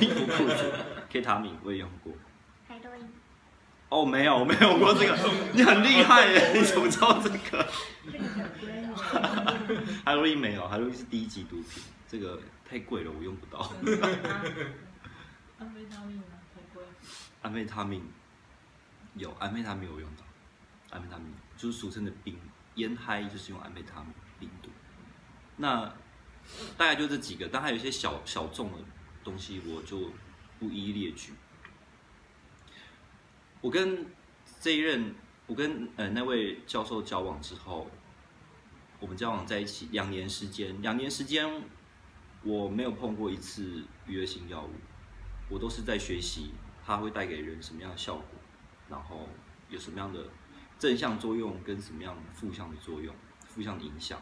[0.00, 0.72] 衣服裤子。
[1.10, 2.14] K 他命我也用过。
[3.90, 5.18] 哦，没有，没有过这个。
[5.52, 7.66] 你很厉害耶，你怎么知道这个？
[10.04, 12.40] 海洛因没有，海洛因是第一级毒品，这个
[12.70, 13.58] 太贵了，我用不到。
[15.58, 16.22] 安非他命呢？
[16.54, 16.84] 太贵。
[17.42, 18.08] 安非他命
[19.14, 20.22] 有，安非他命我用到。
[20.90, 22.38] 安非他命就是俗称的冰
[22.76, 24.70] 烟嗨，就是用安非他命冰毒。
[25.56, 25.92] 那
[26.78, 28.78] 大概就这几个，但还有一些小小众的
[29.24, 30.12] 东西，我就
[30.60, 31.32] 不一一列举。
[33.60, 34.06] 我跟
[34.60, 35.12] 这一任，
[35.48, 37.90] 我跟呃那位教授交往之后，
[39.00, 41.64] 我们交往在一起两年时间，两年时间
[42.42, 44.70] 我没有碰过一次娱乐性药物，
[45.48, 46.52] 我都是在学习
[46.84, 48.24] 它会带给人什么样的效果，
[48.88, 49.28] 然后
[49.68, 50.28] 有什么样的
[50.78, 53.14] 正向作用跟什么样负向的作用、
[53.46, 54.20] 负向的影响。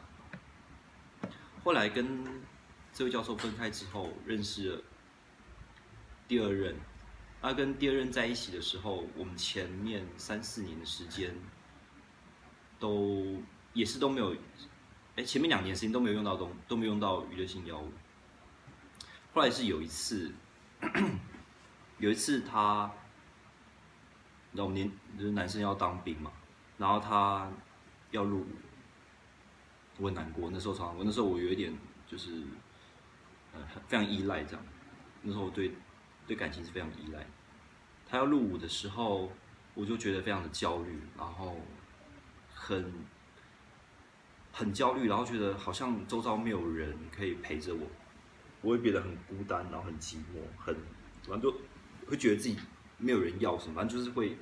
[1.62, 2.24] 后来跟
[2.92, 4.82] 这位教授分开之后，认识了
[6.26, 6.74] 第二任。
[7.40, 11.32] 他跟第二任在一起的时候，我们前面三四年的时间，
[12.80, 13.40] 都
[13.74, 14.34] 也是都没有，
[15.14, 17.92] 哎，前面两年时间都没有用到东，都没有用到娱乐性药物。
[19.38, 20.32] 后来是有一次，
[21.98, 22.90] 有一次他，
[24.50, 26.32] 你知道我们年就是男生要当兵嘛，
[26.76, 27.48] 然后他
[28.10, 28.46] 要入伍，
[29.98, 30.50] 我很难过。
[30.52, 31.72] 那时候常常，我那时候我有一点
[32.04, 32.42] 就是，
[33.54, 34.66] 呃，非常依赖这样。
[35.22, 35.70] 那时候我对。
[36.26, 37.24] 对感情是非常依赖。
[38.06, 39.32] 他要入伍的时候，
[39.74, 41.56] 我就觉得非常的焦虑，然后
[42.52, 42.92] 很
[44.52, 47.86] 很焦虑，然后觉得好像周遭没有人可以陪着我，
[48.60, 50.74] 我会变得很孤单，然后很寂寞，很
[51.26, 51.52] 反正就
[52.06, 52.58] 会觉得自己
[52.96, 54.38] 没有人要什么，反正就是会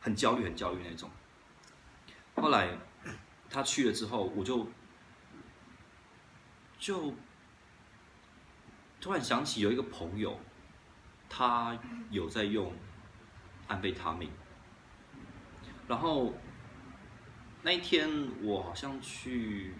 [0.00, 1.10] 很焦虑，很焦虑那种。
[2.34, 2.78] 后来
[3.48, 4.68] 他去了之后，我就
[6.78, 7.14] 就
[9.00, 10.38] 突然想起有一个朋友。
[11.28, 11.76] 他
[12.08, 12.72] 有在用
[13.66, 14.30] 安非他命，
[15.88, 16.32] 然后
[17.62, 18.08] 那一天
[18.42, 19.74] 我好像去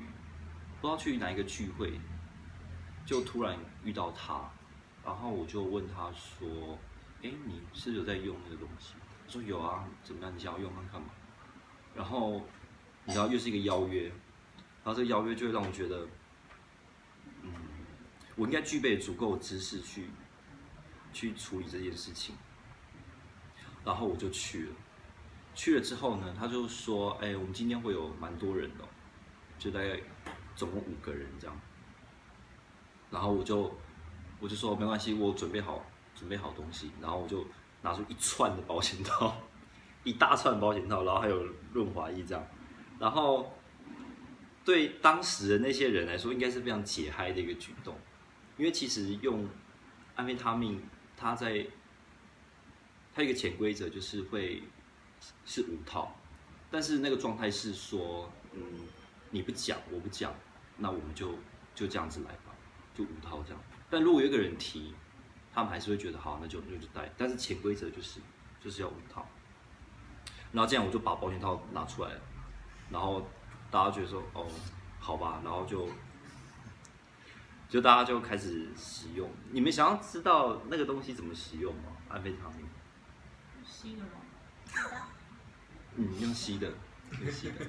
[0.80, 2.00] 不知道去哪一个聚会，
[3.06, 4.50] 就突然遇到他，
[5.02, 6.78] 然后我就问他说
[7.22, 8.92] ：“哎，你是有在用那个东西？”
[9.26, 10.34] 他说：“有啊，怎么样？
[10.34, 11.08] 你想要用看看吗？”
[11.96, 12.44] 然后
[13.04, 16.06] 你知道又是一个邀约，然后这个邀约就会让我觉得，
[17.42, 17.50] 嗯，
[18.34, 20.10] 我应该具备足够的知识去。
[21.12, 22.36] 去处理这件事情，
[23.82, 24.74] 然后我就去了。
[25.54, 28.84] 去了之后呢，他就说：“哎，我们今天会有蛮多人的，
[29.58, 29.98] 就大概
[30.54, 31.58] 总共五个人这样。”
[33.16, 33.74] 然后我就
[34.40, 35.82] 我就说没关系，我准备好
[36.14, 37.42] 准备好东西，然后我就
[37.80, 39.34] 拿出一串的保险套，
[40.04, 42.46] 一大串保险套，然后还有润滑液这样。
[42.98, 43.50] 然后
[44.66, 47.96] 对当时的那些人来说，应该是非常解嗨的一个举动，
[48.58, 49.48] 因为其实用
[50.14, 50.78] 安非他命。
[51.18, 51.66] 他在，
[53.14, 54.62] 他一个潜规则就是会
[55.46, 56.14] 是五套，
[56.70, 58.60] 但是那个状态是说，嗯，
[59.30, 60.34] 你不讲，我不讲，
[60.76, 61.30] 那我们就
[61.74, 62.36] 就这样子来，
[62.96, 63.60] 就五套这样。
[63.90, 64.94] 但如果有一个人提，
[65.52, 67.12] 他们还是会觉得好，那就那就带。
[67.16, 68.20] 但是潜规则就是
[68.62, 69.26] 就是要五套。
[70.52, 72.20] 然后这样我就把保险套拿出来了，
[72.90, 73.28] 然后
[73.70, 74.46] 大家觉得说哦，
[74.98, 75.88] 好吧，然后就。
[77.68, 81.96] 就大家就开始使用，你们想要知道那个东西怎么使用吗？
[82.08, 82.64] 安非他命。
[83.64, 84.10] 吸的吗？
[85.96, 86.72] 嗯，用吸的，
[87.20, 87.66] 用吸的，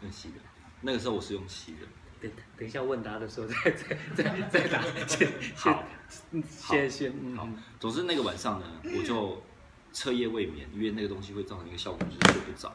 [0.00, 0.36] 用吸的。
[0.80, 1.86] 那个时候我是用吸的。
[2.20, 4.82] 等等一下问答的时候 再再再再打。
[5.06, 5.84] 先好，
[6.48, 7.36] 先先嗯。
[7.36, 9.42] 好，总之那个晚上呢，我就
[9.92, 12.72] 彻夜未眠，因为那个东西会造成一个效果，就是睡不着。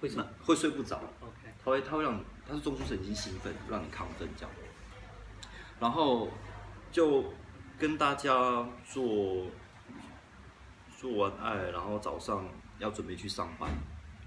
[0.00, 0.26] 为什么？
[0.44, 1.52] 会睡不着？OK。
[1.62, 4.50] 它会它会让你，它是中枢神经兴奋，让你亢奋这样。
[5.78, 6.28] 然后
[6.92, 7.32] 就
[7.78, 9.46] 跟大家做
[10.96, 12.46] 做完爱，然后早上
[12.78, 13.70] 要准备去上班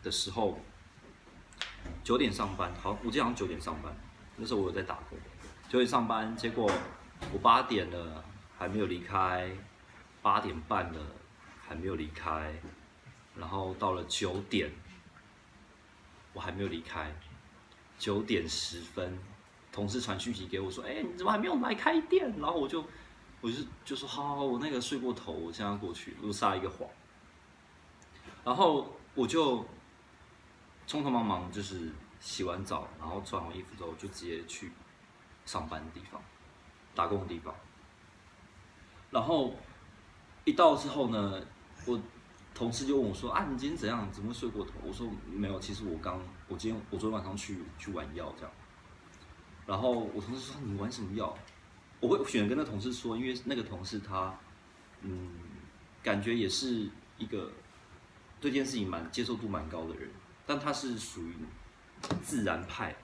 [0.01, 0.59] 的时候，
[2.03, 3.95] 九点上班，好，我记得好像九点上班，
[4.35, 5.17] 那时候我有在打工。
[5.69, 6.71] 九点上班，结果
[7.31, 8.23] 我八点了
[8.57, 9.49] 还没有离开，
[10.21, 10.99] 八点半了
[11.65, 12.53] 还没有离开，
[13.35, 14.71] 然后到了九点，
[16.33, 17.13] 我还没有离开，
[17.97, 19.17] 九点十分。
[19.71, 22.85] 同事传讯息给我说：“哎，你怎么还没有来开店？”然后我就，
[23.41, 26.87] 我就就说：“好，我那个睡过头，我现在要过去。”我撒一个谎。
[28.43, 29.65] 然后我就
[30.93, 34.71] 匆匆忙忙，就是洗完澡，然后穿好衣服之后，就直接去
[35.43, 36.21] 上班的地方，
[36.93, 37.51] 打工的地方。
[39.09, 39.55] 然后
[40.45, 41.43] 一到之后呢，
[41.87, 41.99] 我
[42.53, 44.07] 同事就问我说：“啊，你今天怎样？
[44.11, 48.51] 怎么会睡过头？”我说：“没有，其实我刚，我今天我昨天晚上去去玩药这样。”
[49.65, 51.35] 然后我同事说：“你玩什么药？”
[51.99, 54.37] 我会选跟那同事说，因为那个同事他，
[55.01, 55.31] 嗯，
[56.03, 57.51] 感觉也是一个
[58.39, 60.07] 对这件事情蛮接受度蛮高的人，
[60.45, 61.35] 但他是属于
[62.21, 62.95] 自然派，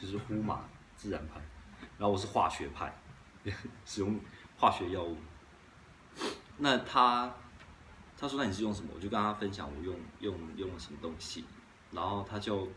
[0.00, 0.64] 就是呼麻
[0.96, 1.40] 自然派，
[1.98, 2.94] 然后我是化学派，
[3.84, 4.20] 使用
[4.56, 5.16] 化学药物。
[6.58, 7.34] 那他
[8.16, 11.44] 他说：“那你是用什么？”我就跟他分享我用用用了什么东西，
[11.90, 12.68] 然后他就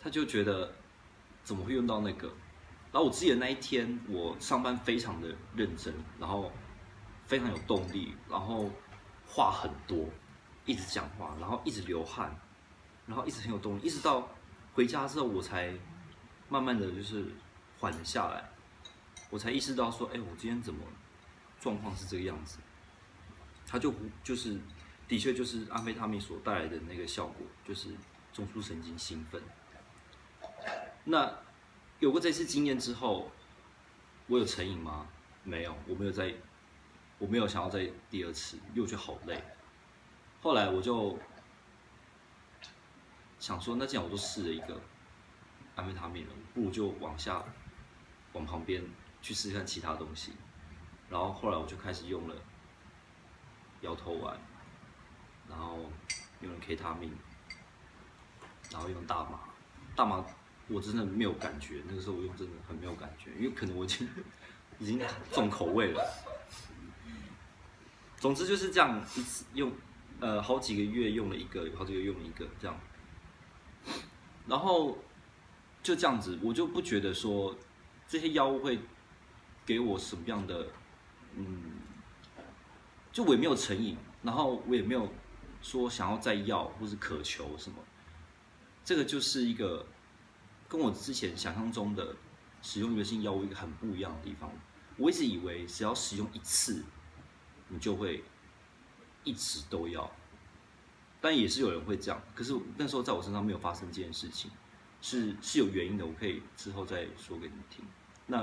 [0.00, 0.72] 他就觉得。
[1.44, 2.26] 怎么会用到那个？
[2.90, 6.50] 然后我记得那一天，我上班非常的认真，然后
[7.26, 8.70] 非常有动力，然后
[9.26, 10.08] 话很多，
[10.64, 12.34] 一直讲话，然后一直流汗，
[13.06, 14.28] 然后一直很有动力，一直到
[14.74, 15.72] 回家之后，我才
[16.48, 17.26] 慢慢的就是
[17.78, 18.50] 缓了下来，
[19.30, 20.80] 我才意识到说，哎，我今天怎么
[21.60, 22.58] 状况是这个样子？
[23.66, 24.58] 他就就是
[25.08, 27.88] 的确就是安非他命所带来的那个效果，就是
[28.32, 29.42] 中枢神经兴奋。
[31.04, 31.38] 那
[31.98, 33.30] 有过这次经验之后，
[34.26, 35.06] 我有成瘾吗？
[35.42, 36.32] 没有，我没有再，
[37.18, 39.42] 我没有想要再第二次，又觉得好累。
[40.44, 41.18] 后来我就
[43.40, 44.78] 想说，那既然我都试了一个
[45.74, 47.42] 安非他命了，不如就往下
[48.34, 48.84] 往旁边
[49.22, 50.32] 去试试看其他东西。
[51.08, 52.36] 然后后来我就开始用了
[53.80, 54.38] 摇头丸，
[55.48, 55.78] 然后
[56.42, 57.10] 用了 K 他命，
[58.70, 59.40] 然后用大麻，
[59.96, 60.22] 大麻。
[60.68, 64.06] 我真的没有感觉，那个时候我用真的很没有感觉，因为可能我已经
[64.78, 65.00] 已经
[65.32, 66.04] 重口味了。
[68.18, 69.72] 总之就是这样，一次用
[70.20, 72.80] 呃好几个月用了一个，好几个月用了一个这样，
[74.46, 74.98] 然后
[75.82, 77.56] 就这样子，我就不觉得说
[78.06, 78.78] 这些药物会
[79.66, 80.68] 给我什么样的
[81.36, 81.62] 嗯，
[83.12, 85.08] 就我也没有成瘾，然后我也没有
[85.62, 87.76] 说想要再要或是渴求什么，
[88.84, 89.86] 这个就是一个。
[90.66, 92.16] 跟我之前想象中的
[92.60, 94.50] 使用原性药物一个很不一样的地方，
[94.96, 96.82] 我一直以为只要使用一次，
[97.68, 98.24] 你就会
[99.24, 100.10] 一直都要，
[101.20, 102.22] 但也是有人会这样。
[102.34, 104.50] 可是那时候在我身上没有发生这件事情，
[105.00, 107.84] 是是有原因的，我可以之后再说给你们听。
[108.26, 108.42] 那，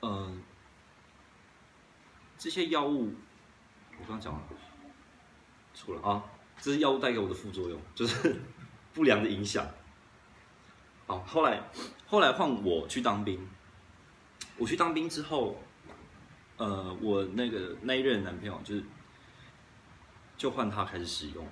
[0.00, 0.36] 嗯、呃，
[2.38, 3.14] 这些药物
[3.98, 4.42] 我刚讲了，
[5.74, 6.24] 错了啊，
[6.58, 8.40] 这是药物带给我的副作用，就是
[8.94, 9.66] 不良的影响。
[11.06, 11.62] 好，后来，
[12.06, 13.48] 后来换我去当兵。
[14.58, 15.60] 我去当兵之后，
[16.62, 18.84] 呃，我那个那一任男朋友就是，
[20.36, 21.46] 就换他开始使用。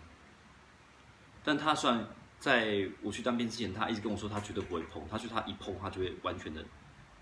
[1.43, 2.07] 但他算
[2.39, 6.65] 在我去当兵之前，他一直跟我说他绝对不会碰，他说他一碰他就会完全的，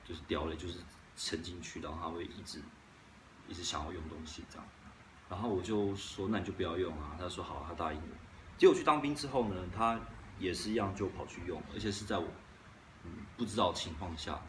[0.04, 0.78] 就是掉了，就是
[1.16, 2.60] 沉进去，然后他会一直
[3.48, 4.68] 一直想要用东西这样。
[5.30, 8.16] 然后我就说那你就不要用啊，他说好，他答应我。
[8.58, 9.98] 结果去当兵之后呢，他。
[10.40, 12.28] 也是一样，就跑去用，而且是在我
[13.02, 14.40] 嗯不知道情况下，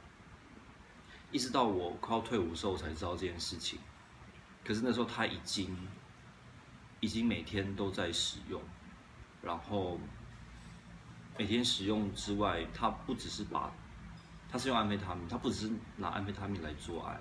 [1.31, 3.79] 一直到我快要退伍的时候才知道这件事情。
[4.63, 5.75] 可是那时候他已经
[6.99, 8.61] 已经每天都在使用，
[9.41, 9.99] 然后
[11.37, 13.71] 每天使用之外，他不只是把，
[14.51, 17.19] 他是用安非他命，他不只是拿安非他命来做爱，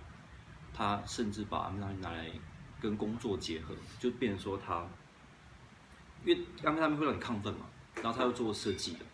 [0.72, 2.30] 他甚至把安非他命拿来
[2.80, 4.86] 跟工作结合，就变成说他，
[6.24, 7.66] 因为安非他命会让你亢奋嘛。
[8.02, 9.04] 然后他又做设计的，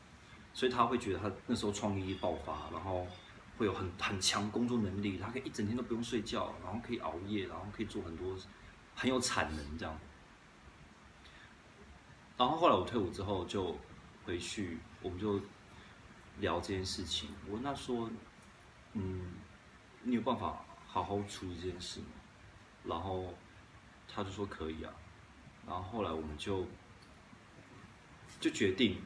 [0.53, 3.07] 所以他会觉得他那时候创意爆发，然后
[3.57, 8.37] 会有很很强工作能力，他可以一整天都不用睡觉，然后可以熬夜，然后可以做很多
[8.95, 9.99] 很有产能这样。
[12.37, 13.79] 然后后来我退伍之后就
[14.25, 15.41] 回去，我们就
[16.41, 17.31] 聊这件事情。
[17.47, 18.11] 我问他说
[18.95, 19.35] ：“嗯，
[20.03, 22.07] 你有办法好好处理这件事吗？”
[22.83, 23.33] 然后
[24.09, 24.93] 他就说：“可以啊。”
[25.65, 26.67] 然后后来我们就
[28.41, 29.01] 就决定，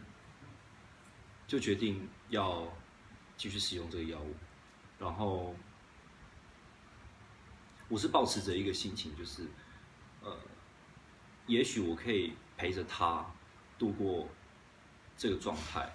[1.47, 2.67] 就决定要
[3.39, 4.35] 继续使用这个药物。
[4.99, 5.55] 然后
[7.89, 9.49] 我是抱持着一个心情，就是
[10.23, 10.37] 呃，
[11.47, 12.35] 也许我可以。
[12.61, 13.25] 陪着他
[13.79, 14.29] 度过
[15.17, 15.89] 这个状态，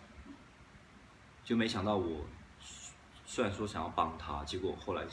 [1.44, 2.26] 就没想到我
[3.26, 5.06] 虽然说想要帮他，结果后来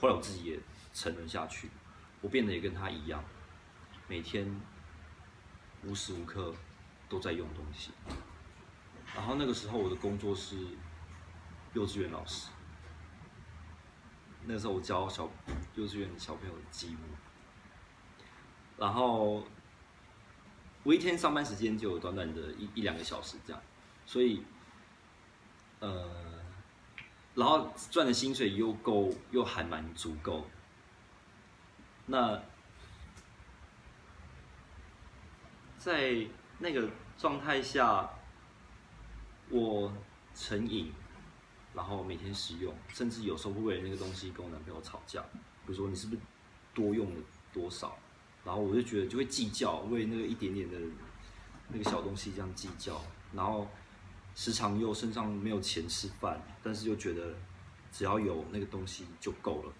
[0.00, 0.58] 后来我自己也
[0.92, 1.70] 沉沦下去，
[2.20, 3.22] 我变得也跟他一样，
[4.08, 4.60] 每天
[5.84, 6.52] 无时无刻
[7.08, 7.92] 都在用东西。
[9.14, 10.56] 然后那个时候我的工作是
[11.74, 12.50] 幼稚园老师，
[14.46, 15.28] 那时候我教小
[15.74, 16.98] 幼稚园小朋友的积木，
[18.76, 19.44] 然后。
[20.84, 23.62] 我一天上班时间就短短的一一两个小时这样，
[24.04, 24.44] 所以，
[25.78, 26.42] 呃，
[27.36, 30.44] 然后赚的薪水又够，又还蛮足够。
[32.06, 32.42] 那
[35.78, 36.26] 在
[36.58, 38.10] 那个状态下，
[39.50, 39.92] 我
[40.34, 40.92] 成瘾，
[41.74, 45.22] 然后每天使用，甚至有时候会为了那个东西跟我男朋友吵架，
[45.66, 46.20] 比如说你是不是
[46.74, 47.20] 多用了
[47.52, 47.96] 多少？
[48.44, 50.76] 然后我就觉得就会计较，为那个一点点的
[51.68, 53.00] 那个小东西这样计较，
[53.32, 53.68] 然后
[54.34, 57.34] 时常又身上没有钱吃饭，但是又觉得
[57.92, 59.72] 只要有那个东西就够了，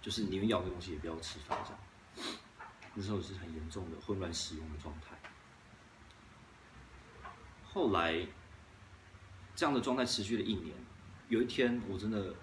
[0.00, 2.36] 就是宁愿要的东西也不要吃饭这样。
[2.94, 5.16] 那时候是很严重的混乱使用的状态。
[7.64, 8.26] 后来
[9.62, 10.74] 这样的状态持续了一年，
[11.28, 12.34] 有一天我真的，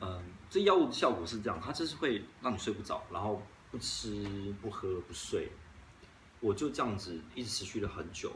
[0.00, 0.20] 嗯。
[0.50, 5.48] 这药物的效果是这样，它就是会让你睡不着，然后不吃不喝不睡，
[6.40, 8.32] 我就这样子一直持续了很久。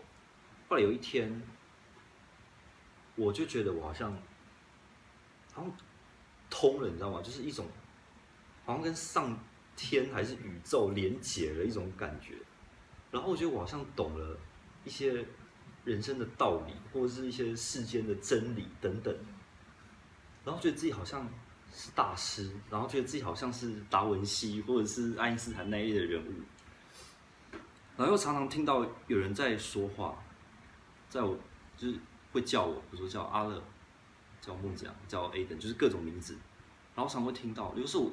[0.68, 1.42] 后来有一天，
[3.16, 4.12] 我就觉得我好像
[5.52, 5.76] 好像
[6.48, 7.20] 通了，你知道吗？
[7.20, 7.66] 就是一种
[8.64, 9.36] 好像跟上
[9.74, 12.36] 天还是宇宙连结了一种感觉。
[13.10, 14.38] 然后我觉得我好像懂了
[14.86, 15.22] 一些
[15.84, 19.14] 人生的道理，或者是一些世间的真理等等。
[20.46, 21.28] 然后觉得自己好像。
[21.78, 26.32] 是大师，然后觉得自己好像是达文西或者是爱因斯坦那一类的人物，
[27.98, 30.16] 然后又常常听到有人在说话，
[31.10, 31.38] 在我
[31.76, 31.98] 就是
[32.32, 33.62] 会叫我，比如说叫阿乐，
[34.40, 36.38] 叫木匠，叫 A 等，就是各种名字，
[36.94, 37.74] 然后常会听到。
[37.76, 38.12] 有时候我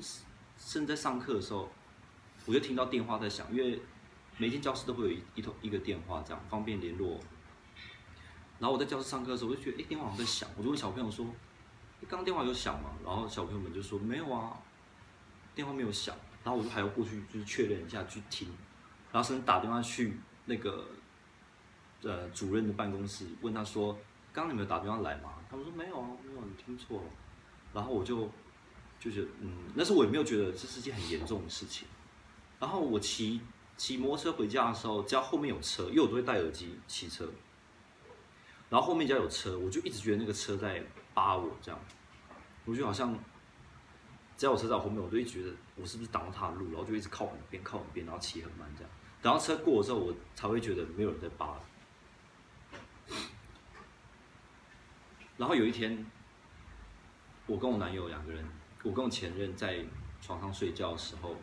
[0.58, 1.72] 甚至在上课的时候，
[2.46, 3.80] 我就听到电话在响，因为
[4.38, 7.20] 每间教室都会有一一通一个电话，这样方便联络。
[8.60, 11.26] 然后我在教室上课的时候，我就觉得哎，电话好像在响，我就问小朋友说。
[12.10, 12.90] 刚刚电话有响吗？
[13.06, 14.60] 然后小朋友们就说没有啊，
[15.56, 16.14] 电话没有响。
[16.44, 18.50] 然后我就还要过去就是确认一下去听，
[19.10, 20.86] 然后甚至打电话去那个
[22.02, 23.94] 呃主任的办公室问他说，
[24.34, 25.36] 刚刚你们有打电话来吗？
[25.50, 27.08] 他们说没有啊，没有，你听错了。
[27.74, 28.30] 然后我就
[29.00, 31.88] 就是嗯，那时候我也没有觉得这是件很严重的事情。
[32.60, 33.40] 然后我骑
[33.78, 37.30] 骑摩托车回家的时候，只要后面有车，因为我都会戴耳机骑车。
[38.70, 40.84] 然后后面只要有车，我就一直觉得那个车在。
[41.16, 41.80] 扒我这样，
[42.66, 43.16] 我就好像
[44.36, 48.92] 只要我车在我后面，我就一直觉得我是不是挡到他的路，然后就一直靠很边靠很边，然后骑很慢这样。
[49.22, 51.60] 等到车过的时候，我才会觉得没有人在扒。
[55.38, 56.04] 然后有一天，
[57.46, 58.44] 我跟我男友两个人，
[58.82, 59.86] 我跟我前任在
[60.20, 61.36] 床上睡觉的时候，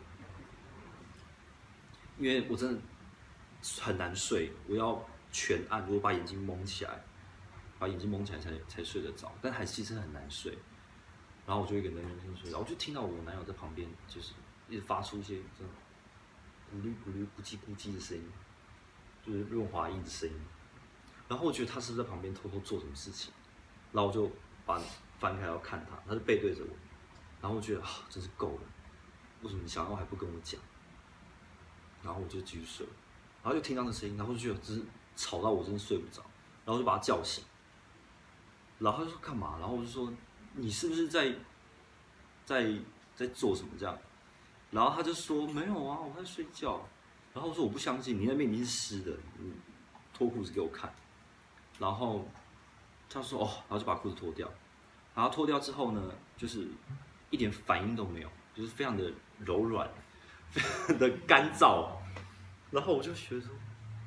[2.21, 2.81] 因为我真的
[3.81, 7.03] 很难睡，我要全暗，我把眼睛蒙起来。
[7.79, 10.55] 把眼睛蒙起来才才睡得着，但还其实很难睡。
[11.47, 14.33] 然后我就一个人在那边睡，然后我就听到我男友在旁边，就是
[14.69, 15.73] 一直发出一些这种
[16.71, 18.31] 咕噜咕噜、咕叽咕叽的声音，
[19.25, 20.35] 就是润滑液的声音。
[21.27, 23.33] 然后我觉得他是不是在旁边偷偷做什么事情？
[23.91, 24.31] 然后我就
[24.63, 24.79] 把
[25.17, 26.69] 翻开要看他，他就背对着我。
[27.41, 28.61] 然后我觉得啊，真是够了，
[29.41, 30.61] 为什么你想要还不跟我讲？
[32.03, 32.85] 然后我就继续睡，
[33.43, 34.81] 然后就听到那声音，然后就觉得只是
[35.15, 36.21] 吵到我，真的睡不着。
[36.65, 37.43] 然后就把他叫醒。
[38.79, 39.57] 然后他就说干嘛？
[39.59, 40.11] 然后我就说，
[40.55, 41.35] 你是不是在
[42.45, 42.73] 在
[43.15, 43.97] 在做什么这样？
[44.69, 46.87] 然后他就说没有啊，我在睡觉。
[47.33, 49.51] 然后我说我不相信，你那边已经是湿的，你
[50.13, 50.93] 脱裤子给我看。
[51.79, 52.27] 然后
[53.09, 54.49] 他说哦，然后就把裤子脱掉。
[55.15, 56.67] 然后脱掉之后呢，就是
[57.29, 59.89] 一点反应都没有，就是非常的柔软，
[60.99, 61.89] 的干燥。
[62.71, 63.49] 然后我就觉得说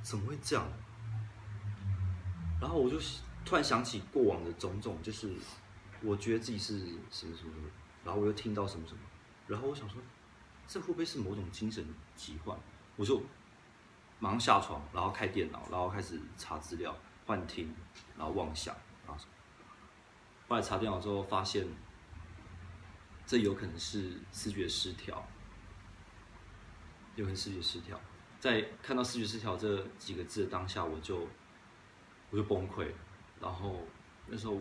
[0.02, 0.66] 怎么会这样？
[2.60, 2.98] 然后我就。
[3.46, 5.30] 突然想起过往的种种，就是
[6.00, 7.68] 我觉得自己是什么什么什么
[8.02, 9.00] 然后我又听到什么什么，
[9.46, 10.00] 然后我想说，
[10.66, 11.86] 这会不会是某种精神
[12.16, 12.58] 疾患？
[12.96, 13.22] 我就
[14.18, 17.70] 马上下床，然后开电脑，然后开始查资料、幻听，
[18.16, 18.74] 然后妄想，
[19.06, 19.22] 然后
[20.48, 21.66] 后来查电脑之后发现，
[23.26, 25.22] 这有可能是视觉失调，
[27.16, 28.00] 有可能思觉失调。
[28.40, 31.26] 在看到思觉失调这几个字的当下，我就
[32.28, 32.86] 我就崩溃，
[33.40, 33.80] 然后
[34.26, 34.60] 那时候我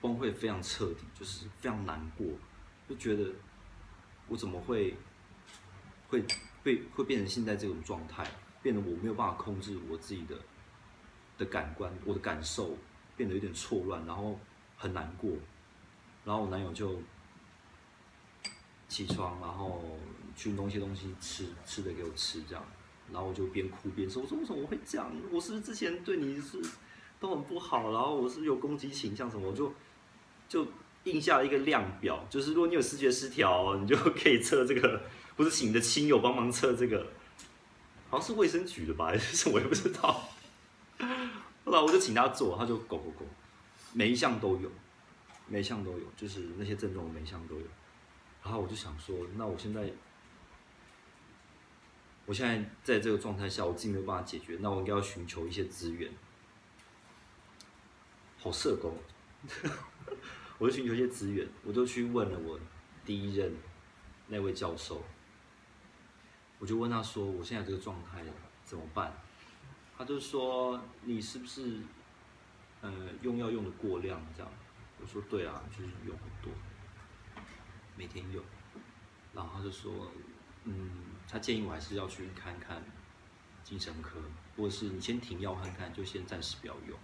[0.00, 2.26] 崩溃非常彻底，就是非常难过，
[2.86, 3.32] 就觉得
[4.28, 4.94] 我怎么会
[6.08, 6.22] 会
[6.62, 8.30] 被会变成现在这种状态，
[8.62, 10.36] 变得我没有办法控制我自己的
[11.38, 12.76] 的感官，我的感受
[13.16, 14.38] 变得有点错乱，然后
[14.76, 15.30] 很难过，
[16.26, 17.00] 然后我男友就
[18.86, 19.82] 起床，然后。
[20.36, 22.64] 去弄一些东西吃，吃的给我吃，这样，
[23.12, 25.10] 然后我就边哭边说：“我说为什么我会这样？
[25.30, 26.58] 我是不是之前对你是
[27.20, 27.92] 都很不好？
[27.92, 29.48] 然后我是不是有攻击倾向什么？
[29.48, 29.72] 我就
[30.48, 30.66] 就
[31.04, 35.02] 印下了一个量表，就是如果你有视觉失调，你就可以测这个，
[35.36, 37.06] 不是请你的亲友帮忙测这个，
[38.10, 40.28] 好像是卫生局的吧， 还是什么我也不知道。
[41.64, 43.24] 后来我就请他做，他就狗狗狗，
[43.92, 44.70] 每一项都有，
[45.46, 47.66] 每一项都有，就是那些症状每一项都有。
[48.42, 49.90] 然后我就想说，那我现在。
[52.26, 56.10] 我现在在这个状态下，我自己没有办法解决，那我应该要寻求一些资源。
[58.38, 58.96] 好社工，
[60.56, 62.58] 我就寻求一些资源，我就去问了我
[63.04, 63.54] 第一任
[64.28, 65.04] 那位教授，
[66.58, 68.24] 我就问他说：“我现在这个状态
[68.64, 69.14] 怎么办？”
[69.96, 71.78] 他就说：“你是不是
[72.80, 74.50] 呃用药用的过量？”这样，
[75.00, 76.50] 我说：“对啊，就是用很多，
[77.96, 78.42] 每天用。”
[79.34, 80.10] 然后他就说
[80.64, 80.90] ：“嗯。”
[81.34, 82.80] 他建议我还是要去看看
[83.64, 84.20] 精神科，
[84.56, 86.96] 或者是你先停药看看，就先暂时不要用。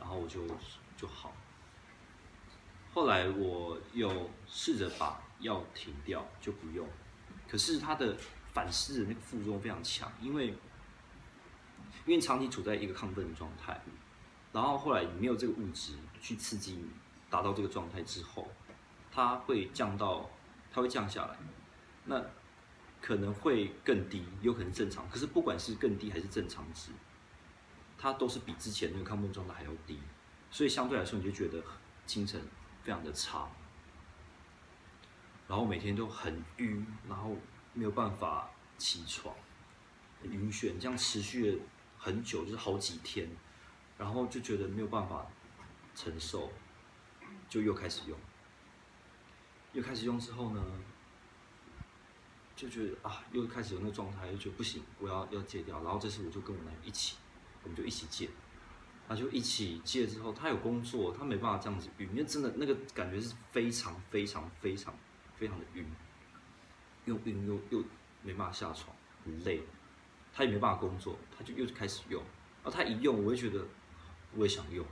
[0.00, 0.46] 然后我就
[0.96, 1.30] 就好。
[2.94, 6.88] 后来我又试着把药停掉，就不用。
[7.46, 8.16] 可是它的
[8.54, 10.46] 反噬的那个副作用非常强，因为
[12.06, 13.78] 因为长期处在一个亢奋的状态，
[14.54, 16.88] 然后后来你没有这个物质去刺激你
[17.28, 18.50] 达到这个状态之后，
[19.12, 20.30] 它会降到，
[20.72, 21.36] 它会降下来。
[22.06, 22.24] 那
[23.02, 25.06] 可能会更低，有可能正常。
[25.10, 26.92] 可是不管是更低还是正常值，
[27.98, 29.98] 它都是比之前那个亢奋状态还要低，
[30.52, 31.60] 所以相对来说你就觉得
[32.06, 32.40] 精神
[32.84, 33.50] 非常的差，
[35.48, 37.36] 然后每天都很晕，然后
[37.74, 38.48] 没有办法
[38.78, 39.34] 起床，
[40.22, 41.58] 晕眩，这样持续了
[41.98, 43.28] 很久，就是好几天，
[43.98, 45.26] 然后就觉得没有办法
[45.96, 46.52] 承受，
[47.48, 48.16] 就又开始用，
[49.72, 50.64] 又开始用之后呢？
[52.62, 55.82] 就觉得啊，又开始有那个状态，就觉得不行，我要要戒掉。
[55.82, 57.16] 然后这次我就跟我男友一起，
[57.64, 58.28] 我们就一起戒。
[59.08, 64.94] 他就一起戒之后，他有工作，他没办法这样子晕，因为真的那个感觉是非常非常非常
[65.34, 65.84] 非常的晕，
[67.04, 67.84] 又晕又又
[68.22, 68.94] 没办法下床，
[69.24, 69.60] 很累。
[70.32, 72.22] 他也没办法工作，他就又开始用。
[72.62, 73.66] 然后他一用，我也觉得
[74.36, 74.86] 我也想用，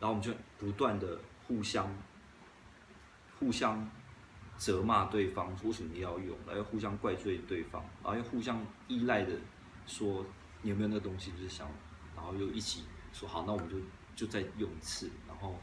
[0.00, 1.88] 然后我们就不断的互相
[3.38, 3.88] 互相。
[4.62, 6.38] 责骂对方，说什么要用？
[6.46, 9.36] 然后互相怪罪对方，然后又互相依赖的
[9.88, 10.24] 说
[10.60, 11.68] 你有没有那个东西，就是想，
[12.14, 13.76] 然后又一起说好，那我们就
[14.14, 15.58] 就再用一次，然后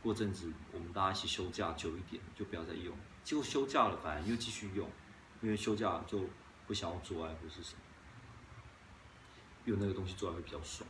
[0.00, 2.96] 过阵子我们大家一起休假久一点，就不要再用。
[3.24, 4.88] 结果休假了，反而又继续用，
[5.42, 6.22] 因为休假就
[6.68, 7.80] 不想要做爱或是什么，
[9.64, 10.88] 用那个东西做爱会比较爽。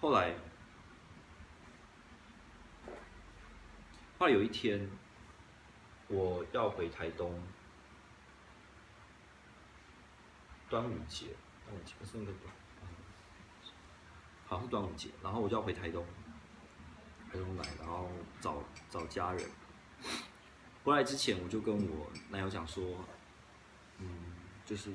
[0.00, 0.34] 后来，
[4.18, 4.90] 后来有一天。
[6.08, 7.42] 我要回台东，
[10.70, 11.26] 端午节，
[11.64, 12.54] 端午节不是那个端，
[14.46, 16.04] 好像是端午节，然后我就要回台东，
[17.32, 18.08] 台东来，然后
[18.40, 19.50] 找找家人。
[20.84, 22.84] 回来之前，我就跟我男友讲说，
[23.98, 24.06] 嗯，
[24.64, 24.92] 就是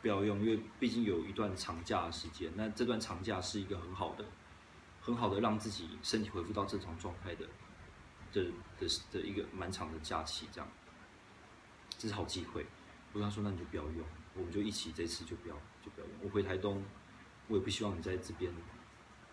[0.00, 4.24] 不要用，因为毕竟有一段长假的时间，那这段长假是一个很好的、
[5.00, 7.48] 很好的让自己身体恢复到正常状态的。
[8.32, 8.44] 的
[8.78, 10.68] 的的一个蛮长的假期，这样，
[11.98, 12.66] 这是好机会。
[13.12, 14.04] 我跟他说，那你就不要用，
[14.34, 16.16] 我们就一起这次就不要就不要用。
[16.22, 16.84] 我回台东，
[17.48, 18.52] 我也不希望你在这边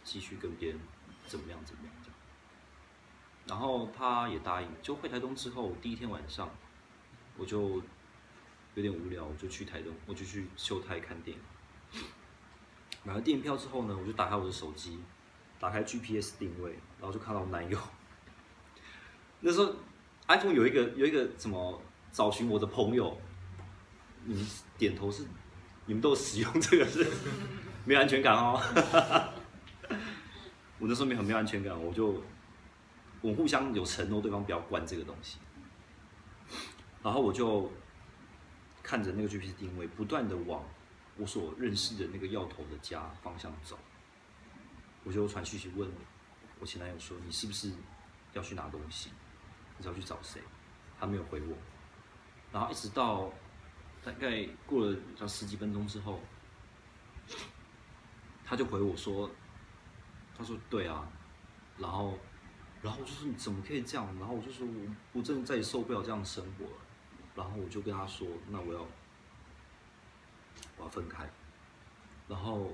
[0.04, 0.80] 继续跟别人
[1.28, 2.18] 怎么样怎么样这样。
[3.46, 4.70] 然后他也答应。
[4.82, 6.50] 就回台东之后，第一天晚上，
[7.38, 7.82] 我就
[8.76, 12.04] 有点无聊，我就去台东，我就去秀泰看电影。
[13.04, 14.98] 买了电影票之后呢，我就打开我的手机，
[15.60, 17.78] 打开 GPS 定位，然后就看到男友。
[19.46, 19.76] 那时候
[20.30, 21.82] ，iPhone 有一个有一个什么
[22.14, 23.18] 找寻我的朋友，
[24.24, 25.26] 你们点头是，
[25.86, 27.06] 你们都使用这个是，
[27.84, 28.58] 没有安全感哦。
[30.80, 32.24] 我那时候没很没有安全感，我就
[33.20, 35.39] 我互相有承诺，对方不要关这个东西。
[37.04, 37.70] 然后我就
[38.82, 40.64] 看着那个 GPS 定位，不断的往
[41.18, 43.78] 我所认识的那个药头的家方向走。
[45.04, 45.91] 我就传讯息问
[46.62, 47.74] 我前男友说：“你是不是
[48.32, 49.10] 要去拿东西？
[49.78, 50.41] 你是要去找谁？”
[50.99, 51.57] 他没有回我。
[52.51, 53.32] 然后一直到
[54.03, 56.19] 大概过了十几分钟之后，
[58.45, 59.30] 他就回我说
[60.38, 61.07] ：“他说对啊。”
[61.78, 62.17] 然后，
[62.82, 66.78] 然后我就说：“你怎么可以这样？”然后我就说：“我我真的再也受不了这样的生活了。”
[67.36, 68.82] 然后我就跟他说：“那我要
[70.78, 71.28] 我要分开。”
[72.30, 72.71] 然后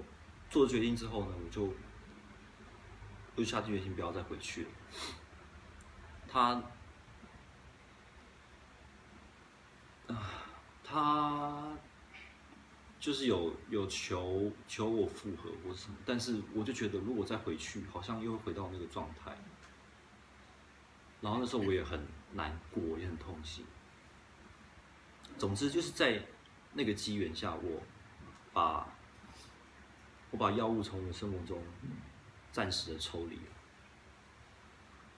[0.49, 1.73] 做了决定之后呢，我就我
[3.37, 4.69] 就下定决心不要再回去了。
[6.27, 6.63] 他啊，
[10.15, 10.31] 啊
[10.83, 11.77] 他
[12.99, 19.37] 就是有有求求我复合或什么，但是我就觉得如果再回去，好像又会回到那个状态。
[21.21, 21.99] 然后那时候我也很
[22.33, 23.65] 难过，也很痛心。
[25.37, 26.25] 总之就是在
[26.73, 27.81] 那个机缘下，我
[28.51, 28.87] 把
[30.31, 31.61] 我把药物从我的生活中
[32.51, 33.41] 暂时的抽离了。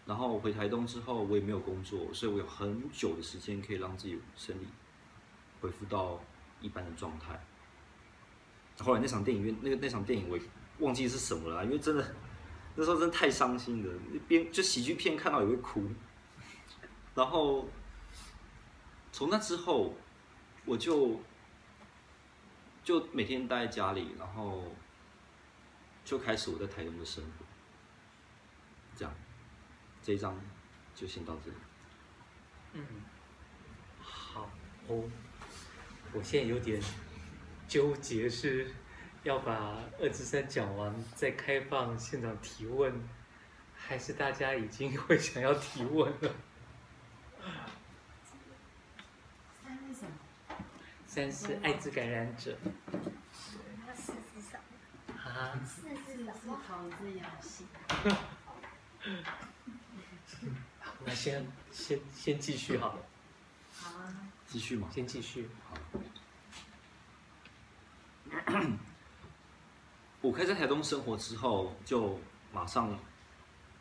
[0.05, 4.67] 然后回台东之后，我也没有工作，所以我有很久的时间可以让自己生理
[5.61, 6.19] 恢复到
[6.59, 7.39] 一般的状态。
[8.79, 10.37] 后来那场电影院，那个那场电影我
[10.85, 12.15] 忘记是什么了，因为真的
[12.75, 15.87] 那时候真的太伤心了，边就喜剧片看到也会哭。
[17.15, 17.69] 然后
[19.13, 19.95] 从那之后。
[20.63, 21.19] 我就
[22.83, 24.63] 就每天待在家里，然后
[26.05, 27.43] 就开始我在台东的生活。
[28.95, 29.11] 这样，
[30.03, 30.39] 这一章
[30.93, 31.57] 就先到这里。
[32.73, 32.85] 嗯，
[33.99, 34.47] 好，
[34.85, 35.09] 我
[36.13, 36.81] 我现在有点
[37.67, 38.73] 纠结，是
[39.23, 42.93] 要把二至三讲完再开放现场提问，
[43.73, 46.35] 还是大家已经会想要提问了？
[51.05, 52.57] 三是艾滋感染者。
[53.85, 55.13] 那四是什么？
[55.29, 55.59] 啊？
[55.65, 56.61] 四是什么？
[56.65, 57.65] 投资游戏。
[61.03, 63.01] 那先先先继续好了。
[64.51, 64.89] 继续吗？
[64.91, 65.47] 先继续。
[65.69, 65.77] 好。
[70.19, 72.19] 我开始在台东生活之后，就
[72.51, 72.99] 马上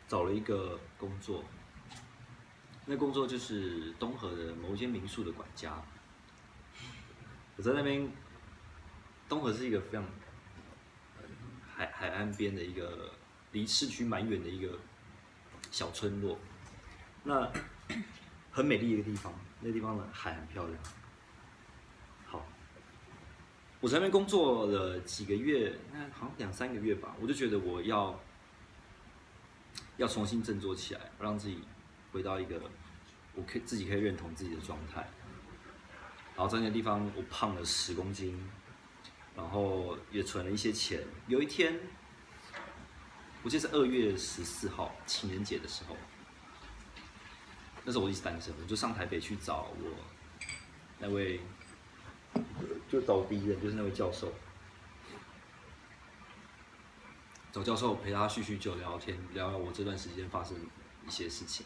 [0.07, 1.43] 找了一个工作。
[2.85, 5.75] 那工作就是东河的某一间民宿的管家。
[7.57, 8.09] 我在那边，
[9.27, 10.05] 东河是一个非常
[11.75, 13.11] 海海岸边的一个
[13.51, 14.79] 离市区蛮远的一个
[15.69, 16.39] 小村落，
[17.25, 17.51] 那
[18.51, 20.77] 很美丽的一个地方，那地方的海很漂亮。
[22.25, 22.43] 好，
[23.79, 28.19] 我在那边工作了几个月，那好像两三个月吧，我就觉得我要
[29.97, 31.61] 要重新振作起来，让自己
[32.11, 32.59] 回到一个
[33.35, 35.07] 我可以自己可以认同自己的状态。
[36.35, 38.49] 然后在那个地方，我胖了十公斤，
[39.35, 41.03] 然后也存了一些钱。
[41.27, 41.79] 有一天，
[43.43, 45.95] 我记得是二月十四号情人节的时候，
[47.83, 49.89] 那时候我一直单身，我就上台北去找我
[50.99, 51.39] 那位，
[52.89, 54.31] 就找我第一任，就是那位教授，
[57.51, 60.57] 找教授陪他叙叙旧，聊聊天，聊聊我这段时间发生
[61.07, 61.65] 一些事情。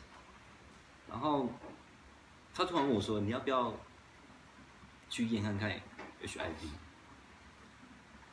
[1.10, 1.50] 然后
[2.54, 3.74] 他突然问我说：“你要不要？”
[5.08, 5.70] 去验看看
[6.24, 6.68] HIV，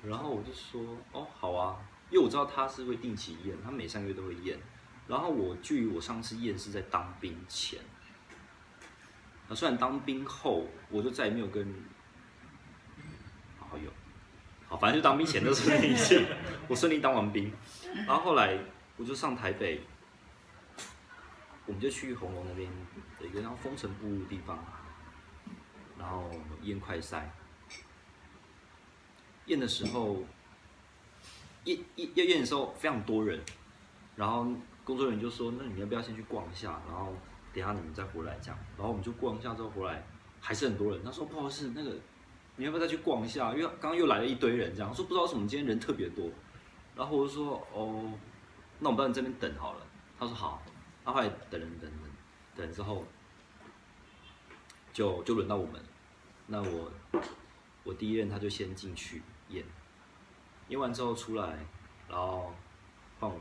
[0.03, 1.79] 然后我就说哦好啊，
[2.11, 4.59] 因为我知道他是会定期验，他每三个月都会验。
[5.13, 7.79] 然后我距离我上次验是在当兵前，
[9.47, 11.85] 那虽然当兵后我就再也没有跟
[13.59, 13.91] 好友，
[14.67, 16.25] 好反正就当兵前的时候一次，
[16.67, 17.53] 我顺利当完兵，
[18.07, 18.59] 然后后来
[18.97, 19.83] 我就上台北，
[21.67, 22.71] 我们就去红楼那边
[23.21, 24.65] 的一个叫风城部的地方。
[25.99, 26.31] 然后
[26.63, 27.23] 验快筛，
[29.45, 30.25] 验的时候，
[31.65, 33.39] 验验要验的时候非常多人，
[34.17, 34.49] 然后
[34.85, 36.81] 工作人员就说：“那你要不要先去逛一下？
[36.89, 37.13] 然后
[37.53, 40.05] 等下你们再回来这样。”然后我们就逛一下之后回来，
[40.41, 41.03] 还是很多人。
[41.05, 41.97] 他说：“不好意思，那个
[42.57, 43.53] 你要不要再去逛一下？
[43.53, 46.29] 因为刚刚又来了一堆人，这样说不知道为什么今天人特别多。”
[46.97, 48.13] 然后我就说：“哦，
[48.79, 49.87] 那我们在这边等好了。”
[50.19, 50.63] 他说：“好。”
[51.05, 52.01] 然后后来等人等人
[52.55, 53.05] 等之后，
[54.93, 55.81] 就就轮到我们。
[56.47, 56.93] 那我
[57.83, 59.65] 我第一任他就先进去验，
[60.69, 61.59] 验完之后出来，
[62.09, 62.53] 然后
[63.19, 63.41] 换我，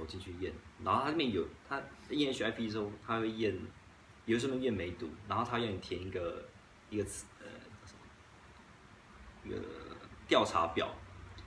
[0.00, 0.52] 我进去验，
[0.84, 1.80] 然后他那边有他
[2.10, 3.54] 验 HIV 的时候，他会验，
[4.24, 6.48] 有时候验梅毒，然后他让你填一个
[6.88, 7.46] 一个词呃
[7.80, 8.00] 叫什么，
[9.44, 9.62] 一个
[10.26, 10.88] 调查表，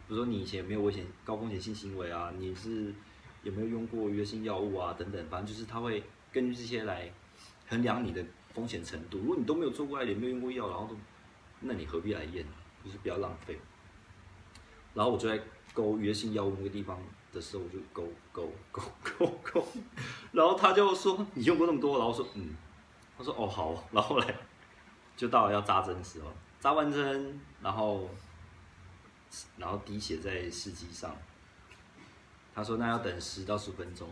[0.08, 2.94] 比如说你以前有没有危险高风险性行为啊，你是
[3.42, 7.12] 有没有用过约性药物啊等等，反正就是他会根据这些来
[7.68, 8.24] 衡量你的
[8.54, 9.20] 风险程度。
[9.20, 10.98] 如果你都没有做过爱，也没有用过药，然后都，
[11.62, 12.46] 那你何必来验？
[12.86, 13.58] 就是不要浪费。
[14.94, 15.42] 然后我就在
[15.74, 17.02] 勾约性药物那个地方
[17.34, 18.82] 的时候，我就勾勾勾
[19.18, 19.68] 勾勾，
[20.32, 22.56] 然后他就说你用过那么多，然后说嗯，
[23.18, 24.36] 他说哦好，然后后来
[25.18, 28.10] 就到了要扎针的时候，扎完针，然后
[29.58, 31.16] 然后滴血在试剂上。
[32.56, 34.08] 他说：“那要等十到十分钟，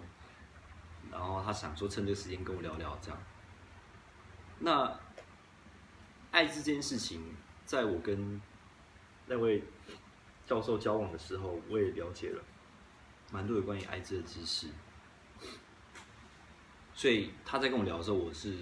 [1.11, 3.19] 然后他想说趁这个时间跟我聊聊这样。
[4.57, 4.99] 那
[6.31, 8.41] 爱这件事情，在我跟
[9.27, 9.63] 那位
[10.47, 12.43] 教授交往的时候，我也了解了
[13.31, 14.67] 蛮多有关于艾滋的知识。
[16.93, 18.57] 所以他在跟我聊的时候，我是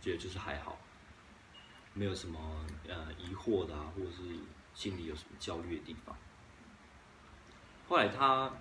[0.00, 0.76] 觉得就是还好，
[1.92, 4.22] 没有什么呃疑惑的啊，或者是
[4.74, 6.16] 心里有什么焦虑的地方。
[7.86, 8.52] 后来他。”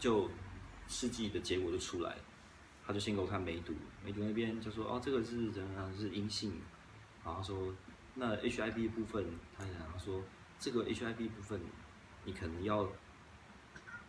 [0.00, 0.30] 就
[0.88, 2.22] 试剂的结果就出来了，
[2.86, 6.58] 他就先给我看梅毒，梅毒那边就说哦，这个是怎样是阴性，
[7.22, 7.74] 然后说
[8.14, 9.26] 那 HIV 部分，
[9.58, 10.22] 他想说
[10.58, 11.60] 这个 HIV 部分
[12.24, 12.90] 你可能要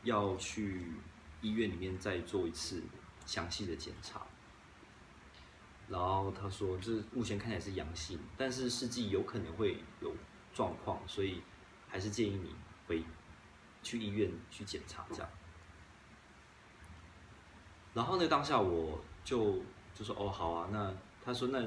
[0.04, 0.94] 要去
[1.42, 2.82] 医院里面再做一次
[3.26, 4.22] 详细的检查，
[5.88, 10.16] 然后他说这目前看起来是阳性，但是试剂有可能会有
[10.54, 11.42] 状况，所以
[11.88, 12.56] 还是建议你
[12.88, 13.04] 回
[13.84, 15.30] 去医院去检查这样。
[17.94, 19.62] 然后那当下我就
[19.94, 20.94] 就说哦好啊，那
[21.24, 21.62] 他说那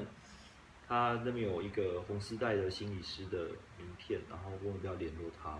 [0.87, 5.57] 他那边有一个红丝带的心理师的名片，然后问我要联络他，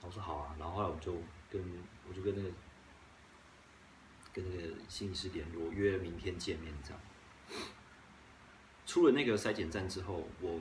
[0.00, 1.14] 我说好啊，然后后来我就
[1.48, 1.62] 跟
[2.08, 2.50] 我就跟那个
[4.32, 7.00] 跟那个心理师联络，约明天见面这样。
[8.86, 10.60] 出了那个筛检站之后，我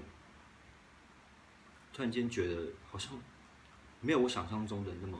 [1.92, 3.20] 突然间觉得好像
[4.02, 5.20] 没有我想象中的那么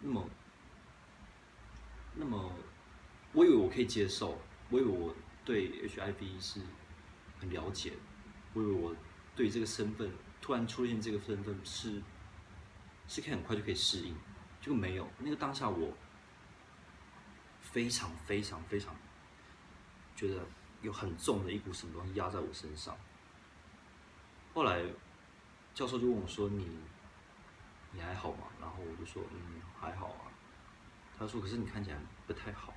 [0.00, 0.28] 那么。
[2.14, 2.52] 那么，
[3.32, 4.38] 我以为我可以接受，
[4.68, 6.60] 我以为我对 HIV 是
[7.40, 7.94] 很了解，
[8.52, 8.94] 我以为我
[9.34, 12.02] 对这个身份突然出现这个身份是
[13.08, 14.14] 是可以很快就可以适应，
[14.62, 15.06] 就没有。
[15.18, 15.92] 那个当下我
[17.60, 18.96] 非常非常非常
[20.16, 20.46] 觉得
[20.80, 22.96] 有很重的一股什么东西压在我身上。
[24.54, 24.82] 后来
[25.74, 26.78] 教授就问我说：“你
[27.90, 30.32] 你还好吗？”然后我就说：“嗯，还好啊。”
[31.18, 32.72] 他说：“可是你看起来不太好，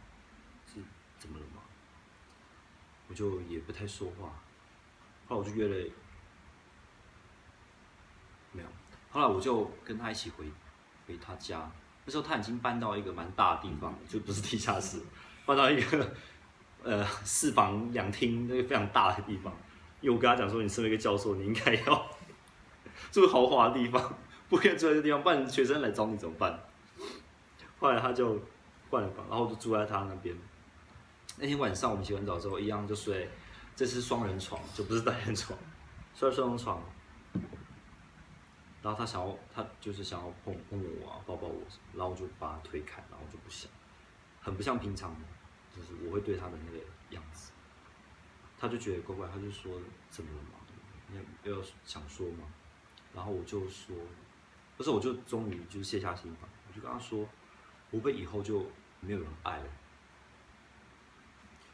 [0.66, 0.82] 是
[1.18, 1.62] 怎么了吗？”
[3.08, 4.34] 我就也不太说话。
[5.28, 5.94] 后来我就约了，
[8.52, 8.70] 没有。
[9.12, 10.52] 后来我就跟他一起回
[11.08, 11.70] 回他家。
[12.06, 15.00] 那时候他已经搬到一个蛮大的地方，就不是地下室，
[15.46, 16.14] 搬到一个
[16.84, 19.52] 呃四房两厅那个非常大的地方。
[20.02, 22.12] 因为我跟他讲说：“你身为一个教授，你应该要
[23.12, 24.14] 住豪华的地方，
[24.48, 26.60] 不可以住在这地方，不然学生来找你怎么办？”
[27.80, 28.40] 后来他就
[28.92, 30.36] 换了房，然后就住在他那边。
[31.38, 33.28] 那天晚上我们洗完澡之后，一样就睡，
[33.76, 35.58] 这是双人床，就不是单人床，
[36.14, 36.80] 睡双人床。
[38.86, 41.60] 然后他想要，他就是想要碰碰我啊，抱抱我，
[41.96, 43.68] 然后我就把他推开，然后就不想，
[44.40, 45.16] 很不像平常，
[45.76, 46.78] 就是我会对他的那个
[47.10, 47.52] 样子。
[48.60, 49.82] 他就觉得怪怪，他就说
[50.12, 51.20] 怎么了嘛？
[51.44, 52.46] 你要想说吗？
[53.12, 53.96] 然后我就说，
[54.78, 57.28] 不是，我就终于就卸下心防，我就跟他说。
[57.90, 58.68] 我会以后就
[59.00, 59.66] 没有人爱了，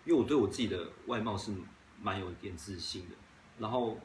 [0.05, 1.51] 因为我对我自己的外貌是
[1.99, 3.15] 蛮有一点自信的。
[3.57, 3.97] 然后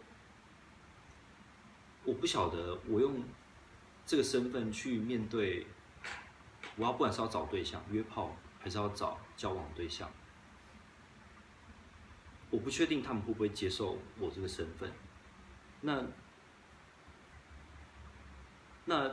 [2.06, 3.22] 我不晓得我用
[4.06, 5.66] 这个身份去面对，
[6.76, 10.08] 我要不管是要找对象约炮，还是要找交往对象，
[12.48, 14.90] 我不确定他们会不会接受我这个身份。
[15.80, 16.04] 那
[18.84, 19.08] 那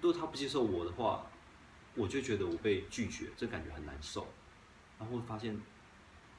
[0.00, 1.26] 如果他不接受我的话，
[1.94, 4.26] 我就觉得我被拒绝，这感觉很难受，
[4.98, 5.60] 然后发现，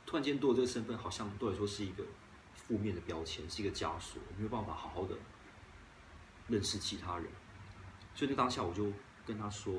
[0.07, 2.03] 突然间多了这个身份，好像对我来说是一个
[2.67, 5.15] 负面的标签，是一个枷锁，没有办法好好的
[6.47, 7.25] 认识其他人。
[8.15, 8.91] 所以在当下我就
[9.25, 9.73] 跟他说，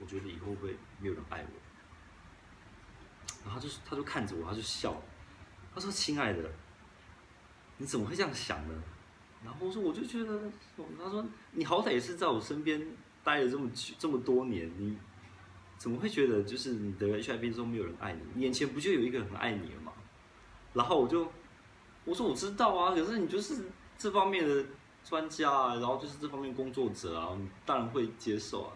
[0.00, 1.50] 我觉得以后会不会没有人爱我。
[3.44, 5.00] 然后他就他就看着我，他就笑，
[5.74, 6.50] 他说：“亲爱的，
[7.76, 8.82] 你怎么会这样想呢？”
[9.44, 10.50] 然后我说：“我就觉得，
[10.98, 12.84] 他说你好歹也是在我身边
[13.22, 14.96] 待了这么久这么多年，你。”
[15.78, 18.20] 怎么会觉得就是你得了 HIV 之后没有人爱你？
[18.34, 19.92] 你眼前不就有一个人很爱你了吗？
[20.74, 21.30] 然后我就
[22.08, 23.64] 我说我知道啊，可是你就是
[23.98, 24.64] 这方面的
[25.04, 28.72] 专家啊，然后就是这方面工作者啊，你当然会接受啊。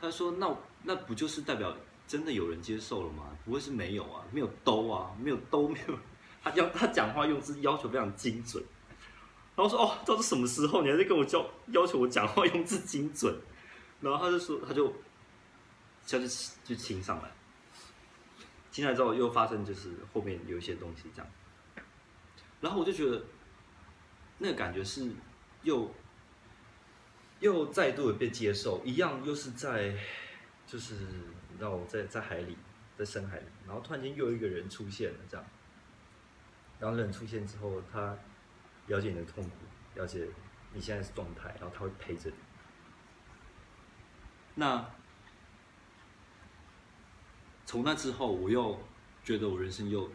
[0.00, 3.36] 他说那那不就是代表真的有人接受了吗？
[3.44, 5.98] 不会是没有啊，没有兜啊，没有兜，没有。
[6.42, 8.62] 他要他讲话用字要求非常精准。
[9.54, 13.34] 然后说哦，到底什么时候你还在跟我教要求我讲话用字精准？
[14.00, 14.92] 然后他就说他就。
[16.06, 16.26] 就就
[16.62, 17.32] 就亲上来，
[18.70, 21.30] 亲上来之后又发生就是后面有一些东西这样，
[22.64, 23.22] 然后我就觉得
[24.38, 25.12] 那个感觉是
[25.64, 25.94] 又
[27.40, 29.94] 又再度的被接受，一样又是在
[30.66, 30.96] 就是
[31.58, 32.56] 让我在在海里，
[32.96, 35.46] 在深海里，然后突然间又有一个人出现了这样，
[36.78, 38.16] 然后人出现之后，他
[38.86, 39.50] 了解你的痛苦，
[39.96, 40.26] 了解
[40.72, 42.36] 你现在的状态，然后他会陪着你。
[44.54, 44.90] 那
[47.66, 48.80] 从那之后，我又
[49.22, 50.10] 觉得我人生又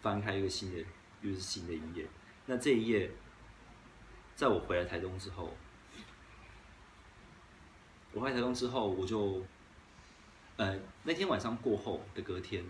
[0.00, 0.82] 翻开一个新的，
[1.22, 2.06] 又是新的一页。
[2.46, 3.10] 那这一页，
[4.34, 5.56] 在我回来台东之后，
[8.12, 9.44] 我回来台东之后，我就，
[10.56, 12.64] 呃，那天晚上过后的隔天，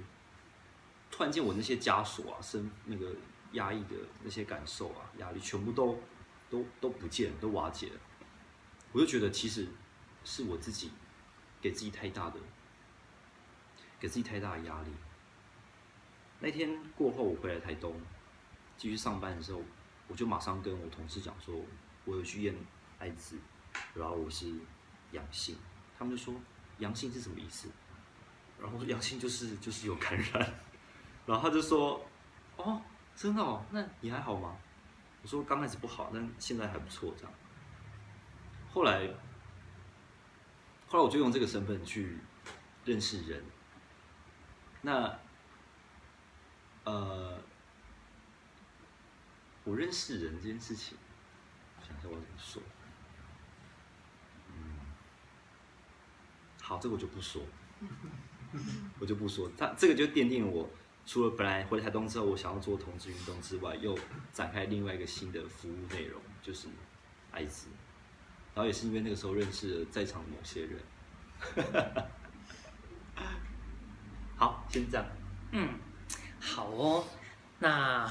[1.11, 3.15] 突然间我那些枷锁啊，生那个
[3.53, 6.01] 压抑的那些感受啊，压力全部都
[6.51, 8.01] 都都不见，都瓦解了。
[8.93, 9.67] 我就觉得其实。
[10.25, 10.91] 是我自己
[11.59, 12.39] 给自己太大的，
[13.99, 14.91] 给自己太大的压力。
[16.41, 17.99] 那天过后，我回来台东
[18.79, 19.61] 继续上班的时候，
[20.07, 21.55] 我就马上跟我同事讲说，
[22.07, 22.55] 我有去验
[22.99, 23.37] 艾滋，
[23.93, 24.51] 然后我是
[25.13, 25.59] 阳性。
[25.99, 26.35] 他们就说
[26.79, 27.69] 阳性是什么意思？
[28.59, 30.55] 然后说阳性就是就是有感染。
[31.27, 32.01] 然后他就说
[32.57, 32.81] 哦，
[33.15, 34.57] 真的哦，那你还好吗？
[35.21, 37.33] 我说刚开始不好，但现在还不错这样。
[38.73, 39.11] 后来。
[40.91, 42.17] 后来我就用这个身份去
[42.87, 43.45] 认识人。
[44.81, 45.19] 那，
[46.85, 47.28] 呃，
[49.69, 50.97] 我认识人这件事情，
[51.87, 52.63] 想一下我怎么说。
[54.49, 54.55] 嗯，
[56.63, 57.43] 好，这个我就不说，
[58.99, 59.51] 我就不说。
[59.59, 60.71] 他这个就奠定了我，
[61.05, 63.95] 除了本来回台东之后，我想要做同志运动之外，又
[64.33, 66.67] 展开另外一个新的服务内容，就是
[67.31, 67.69] 艾滋。
[68.55, 70.81] 然后也是因为那个时候认识了在场某些人，
[74.35, 75.07] 好，先这样。
[75.53, 75.69] 嗯，
[76.41, 77.05] 好哦。
[77.61, 78.11] 那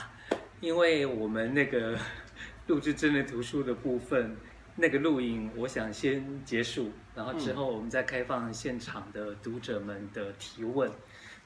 [0.60, 1.98] 因为我们那个
[2.68, 4.36] 录制真人图书的部分，
[4.76, 10.92] 那个录影，我想先结束，然后之后我们再开放现场的读者们的提问。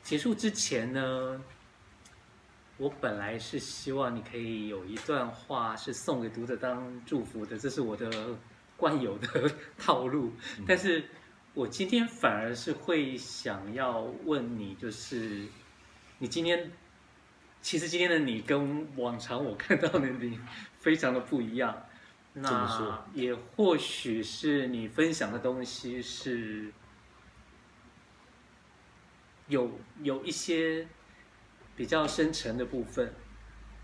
[0.01, 1.43] 结束之前呢，
[2.77, 8.09] 我本来是希望你可以有一段话是送给读者当祝福的，这是我的。
[8.77, 9.27] 惯有的
[9.77, 10.33] 套路，
[10.67, 11.03] 但是
[11.53, 15.45] 我今天反而是会想要问你，就是
[16.17, 16.71] 你今天，
[17.61, 20.39] 其实今天的你跟往常我看到的你
[20.79, 21.85] 非常的不一样，
[22.33, 26.71] 那也或许是你分享的东西是
[29.47, 30.87] 有有一些
[31.75, 33.13] 比较深沉的部分，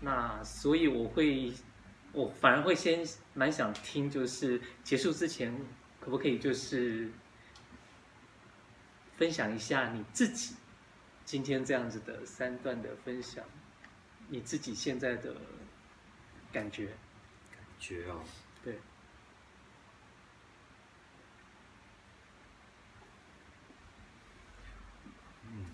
[0.00, 1.52] 那所以我会。
[2.10, 5.54] 我反而会先蛮想听，就是结束之前，
[6.00, 7.10] 可不可以就是
[9.18, 10.56] 分享一下你自己
[11.26, 13.44] 今天这样子的三段的分享，
[14.28, 15.34] 你自己现在的
[16.52, 16.86] 感觉？
[17.50, 18.22] 感觉哦，
[18.62, 18.78] 对。
[25.44, 25.66] 嗯，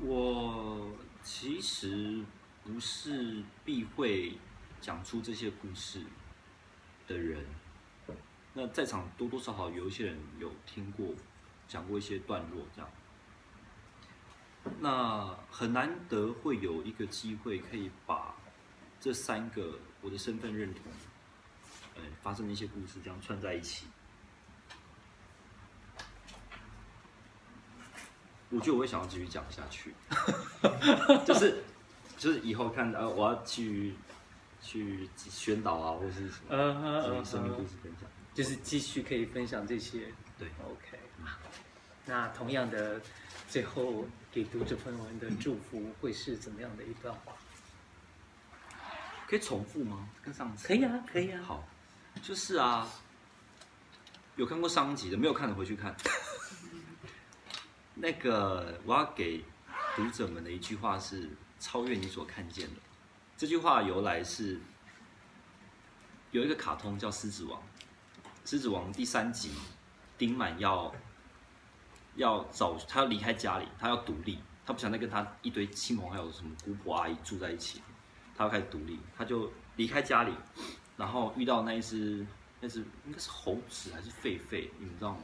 [0.00, 0.90] 我。
[1.26, 2.22] 其实
[2.62, 4.38] 不是避讳
[4.80, 6.04] 讲出这些故事
[7.08, 7.44] 的人，
[8.52, 11.14] 那在场多多少少有一些人有听过，
[11.66, 12.90] 讲过一些段落这样。
[14.80, 18.34] 那很难得会有一个机会可以把
[19.00, 20.82] 这三个我的身份认同，
[21.96, 23.86] 呃，发生的一些故事这样串在一起。
[28.50, 29.92] 我觉得我会想要继续讲下去，
[31.26, 31.64] 就是
[32.16, 33.94] 就是以后看呃，我要去
[34.62, 40.12] 去宣导啊，或者是什么，呃，生命故事分享，就是继续可以分享这些。
[40.38, 40.98] 对，OK。
[42.06, 43.00] 那同样的，
[43.48, 47.32] 最后给读者朋友们的祝福会是怎么样的一段话？
[49.26, 50.08] 可以重复吗？
[50.22, 50.66] 跟上次？
[50.66, 51.40] 可以啊，可以啊。
[51.42, 51.66] 好，
[52.22, 52.88] 就是啊，
[54.36, 55.94] 有看过上集的，没有看的回去看。
[57.94, 59.44] 那个我要给
[59.94, 61.30] 读者们的一句话是：
[61.60, 62.80] 超越你所看见的。
[63.36, 64.60] 这句话由来是
[66.32, 67.60] 有一个卡通叫《狮子王》，
[68.50, 69.52] 《狮子王》第三集，
[70.18, 70.92] 丁满要
[72.16, 77.82] 要找他要离开家里，他要独立，他不想再跟他一堆亲朋好友什么姑婆阿姨住在一起，
[78.36, 80.32] 他要开始独立，他就离开家里，
[80.96, 82.26] 然后遇到那一只
[82.60, 85.18] 那只应该是猴子还是狒狒，你们知道吗？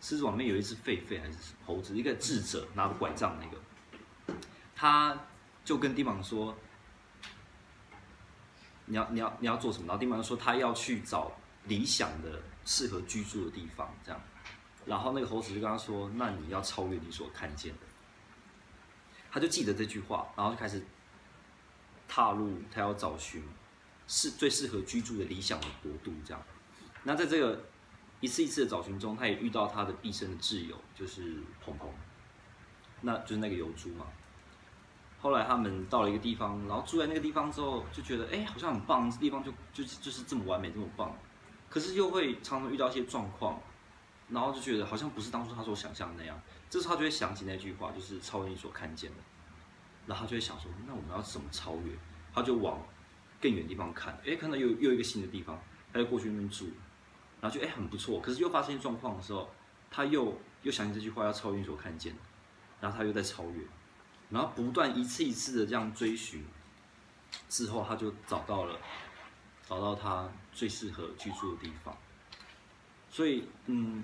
[0.00, 4.36] 狮子王里面有一只狒狒还是猴子，一个智者拿着拐杖那个，
[4.74, 5.16] 他
[5.64, 6.56] 就跟丁满说
[8.86, 11.30] ：“你要你要你要做什么？”然后丁满说：“他要去找
[11.66, 14.20] 理想的适合居住的地方，这样。
[14.86, 17.80] 然后那个猴子就跟他说：“那你要超越你所看见的。”
[19.30, 20.82] 他就记得这句话，然后就开始
[22.06, 23.42] 踏入他要找寻
[24.06, 26.42] 是最适合居住的理想的国度，这样。
[27.04, 27.64] 那在这个
[28.20, 31.88] 一次一次的找寻中，他也遇到他的毕生的挚友，就是鹏鹏，
[33.00, 34.06] 那就是那个疣猪嘛。
[35.20, 41.16] 后来他们到了一个地方，然后住在那个地方之后，就觉得哎，好像很棒，这地方就就是就是这么完美，这么棒。
[41.70, 43.58] 可是又会常常遇到一些状况，
[44.32, 46.40] 然后就觉得好像不是当初他所想象的那样。
[46.70, 49.16] 这时候他就会想起那句话，就是超越你所看见的。
[50.06, 51.92] 然后他就会想说，那我们要怎么超越？
[52.34, 52.80] 他就往
[53.40, 55.60] 更远的地方看，哎，看到又又一个新的地方，
[55.92, 56.66] 他就过去那边住，
[57.40, 58.20] 然后就哎很不错。
[58.20, 59.50] 可是又发生状况的时候，
[59.90, 62.20] 他又又想起这句话，要超越你所看见的，
[62.80, 63.62] 然后他又在超越。
[64.30, 66.42] 然后不断一次一次的这样追寻，
[67.50, 68.78] 之后他就找到了，
[69.68, 71.94] 找到他最适合居住的地方。
[73.10, 74.02] 所以，嗯，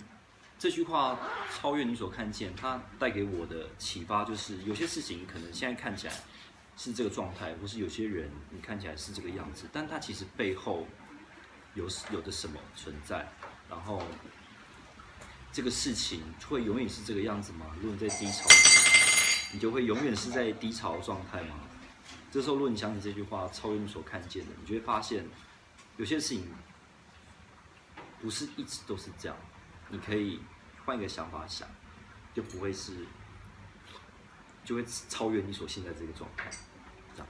[0.59, 1.18] 这句话
[1.54, 6.12] 超越你所看见，它带给我的启发就是，有些事情可能现在看起来
[6.76, 10.86] 是这个状态，或是有些人你看起来是这个样子，但它其实背后
[11.74, 13.28] 有有的什么存在。
[13.70, 14.02] 然后，
[15.52, 17.66] 这个事情会永远是这个样子吗？
[17.80, 18.48] 如果你在低潮。
[19.50, 21.54] 你就会永远是在低潮状态吗？
[22.30, 25.24] 这时候，如果你想起这句话，超越你所看见的，你就会发现，
[25.96, 26.46] 有些事情
[28.20, 29.34] 不是一直都是这样。
[29.89, 30.41] 你可以
[30.84, 31.68] 换一个想法想，
[32.34, 32.93] 就不会是，
[34.64, 36.51] 就会超越你所现在这个状态。
[37.14, 37.28] 这样，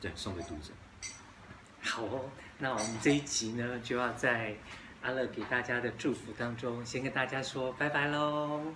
[0.00, 0.72] 对，送给读者。
[1.82, 4.56] 好哦，那我们这一集呢，就要在
[5.02, 8.74] 阿乐给大家的祝福当中，先跟大家说拜拜喽。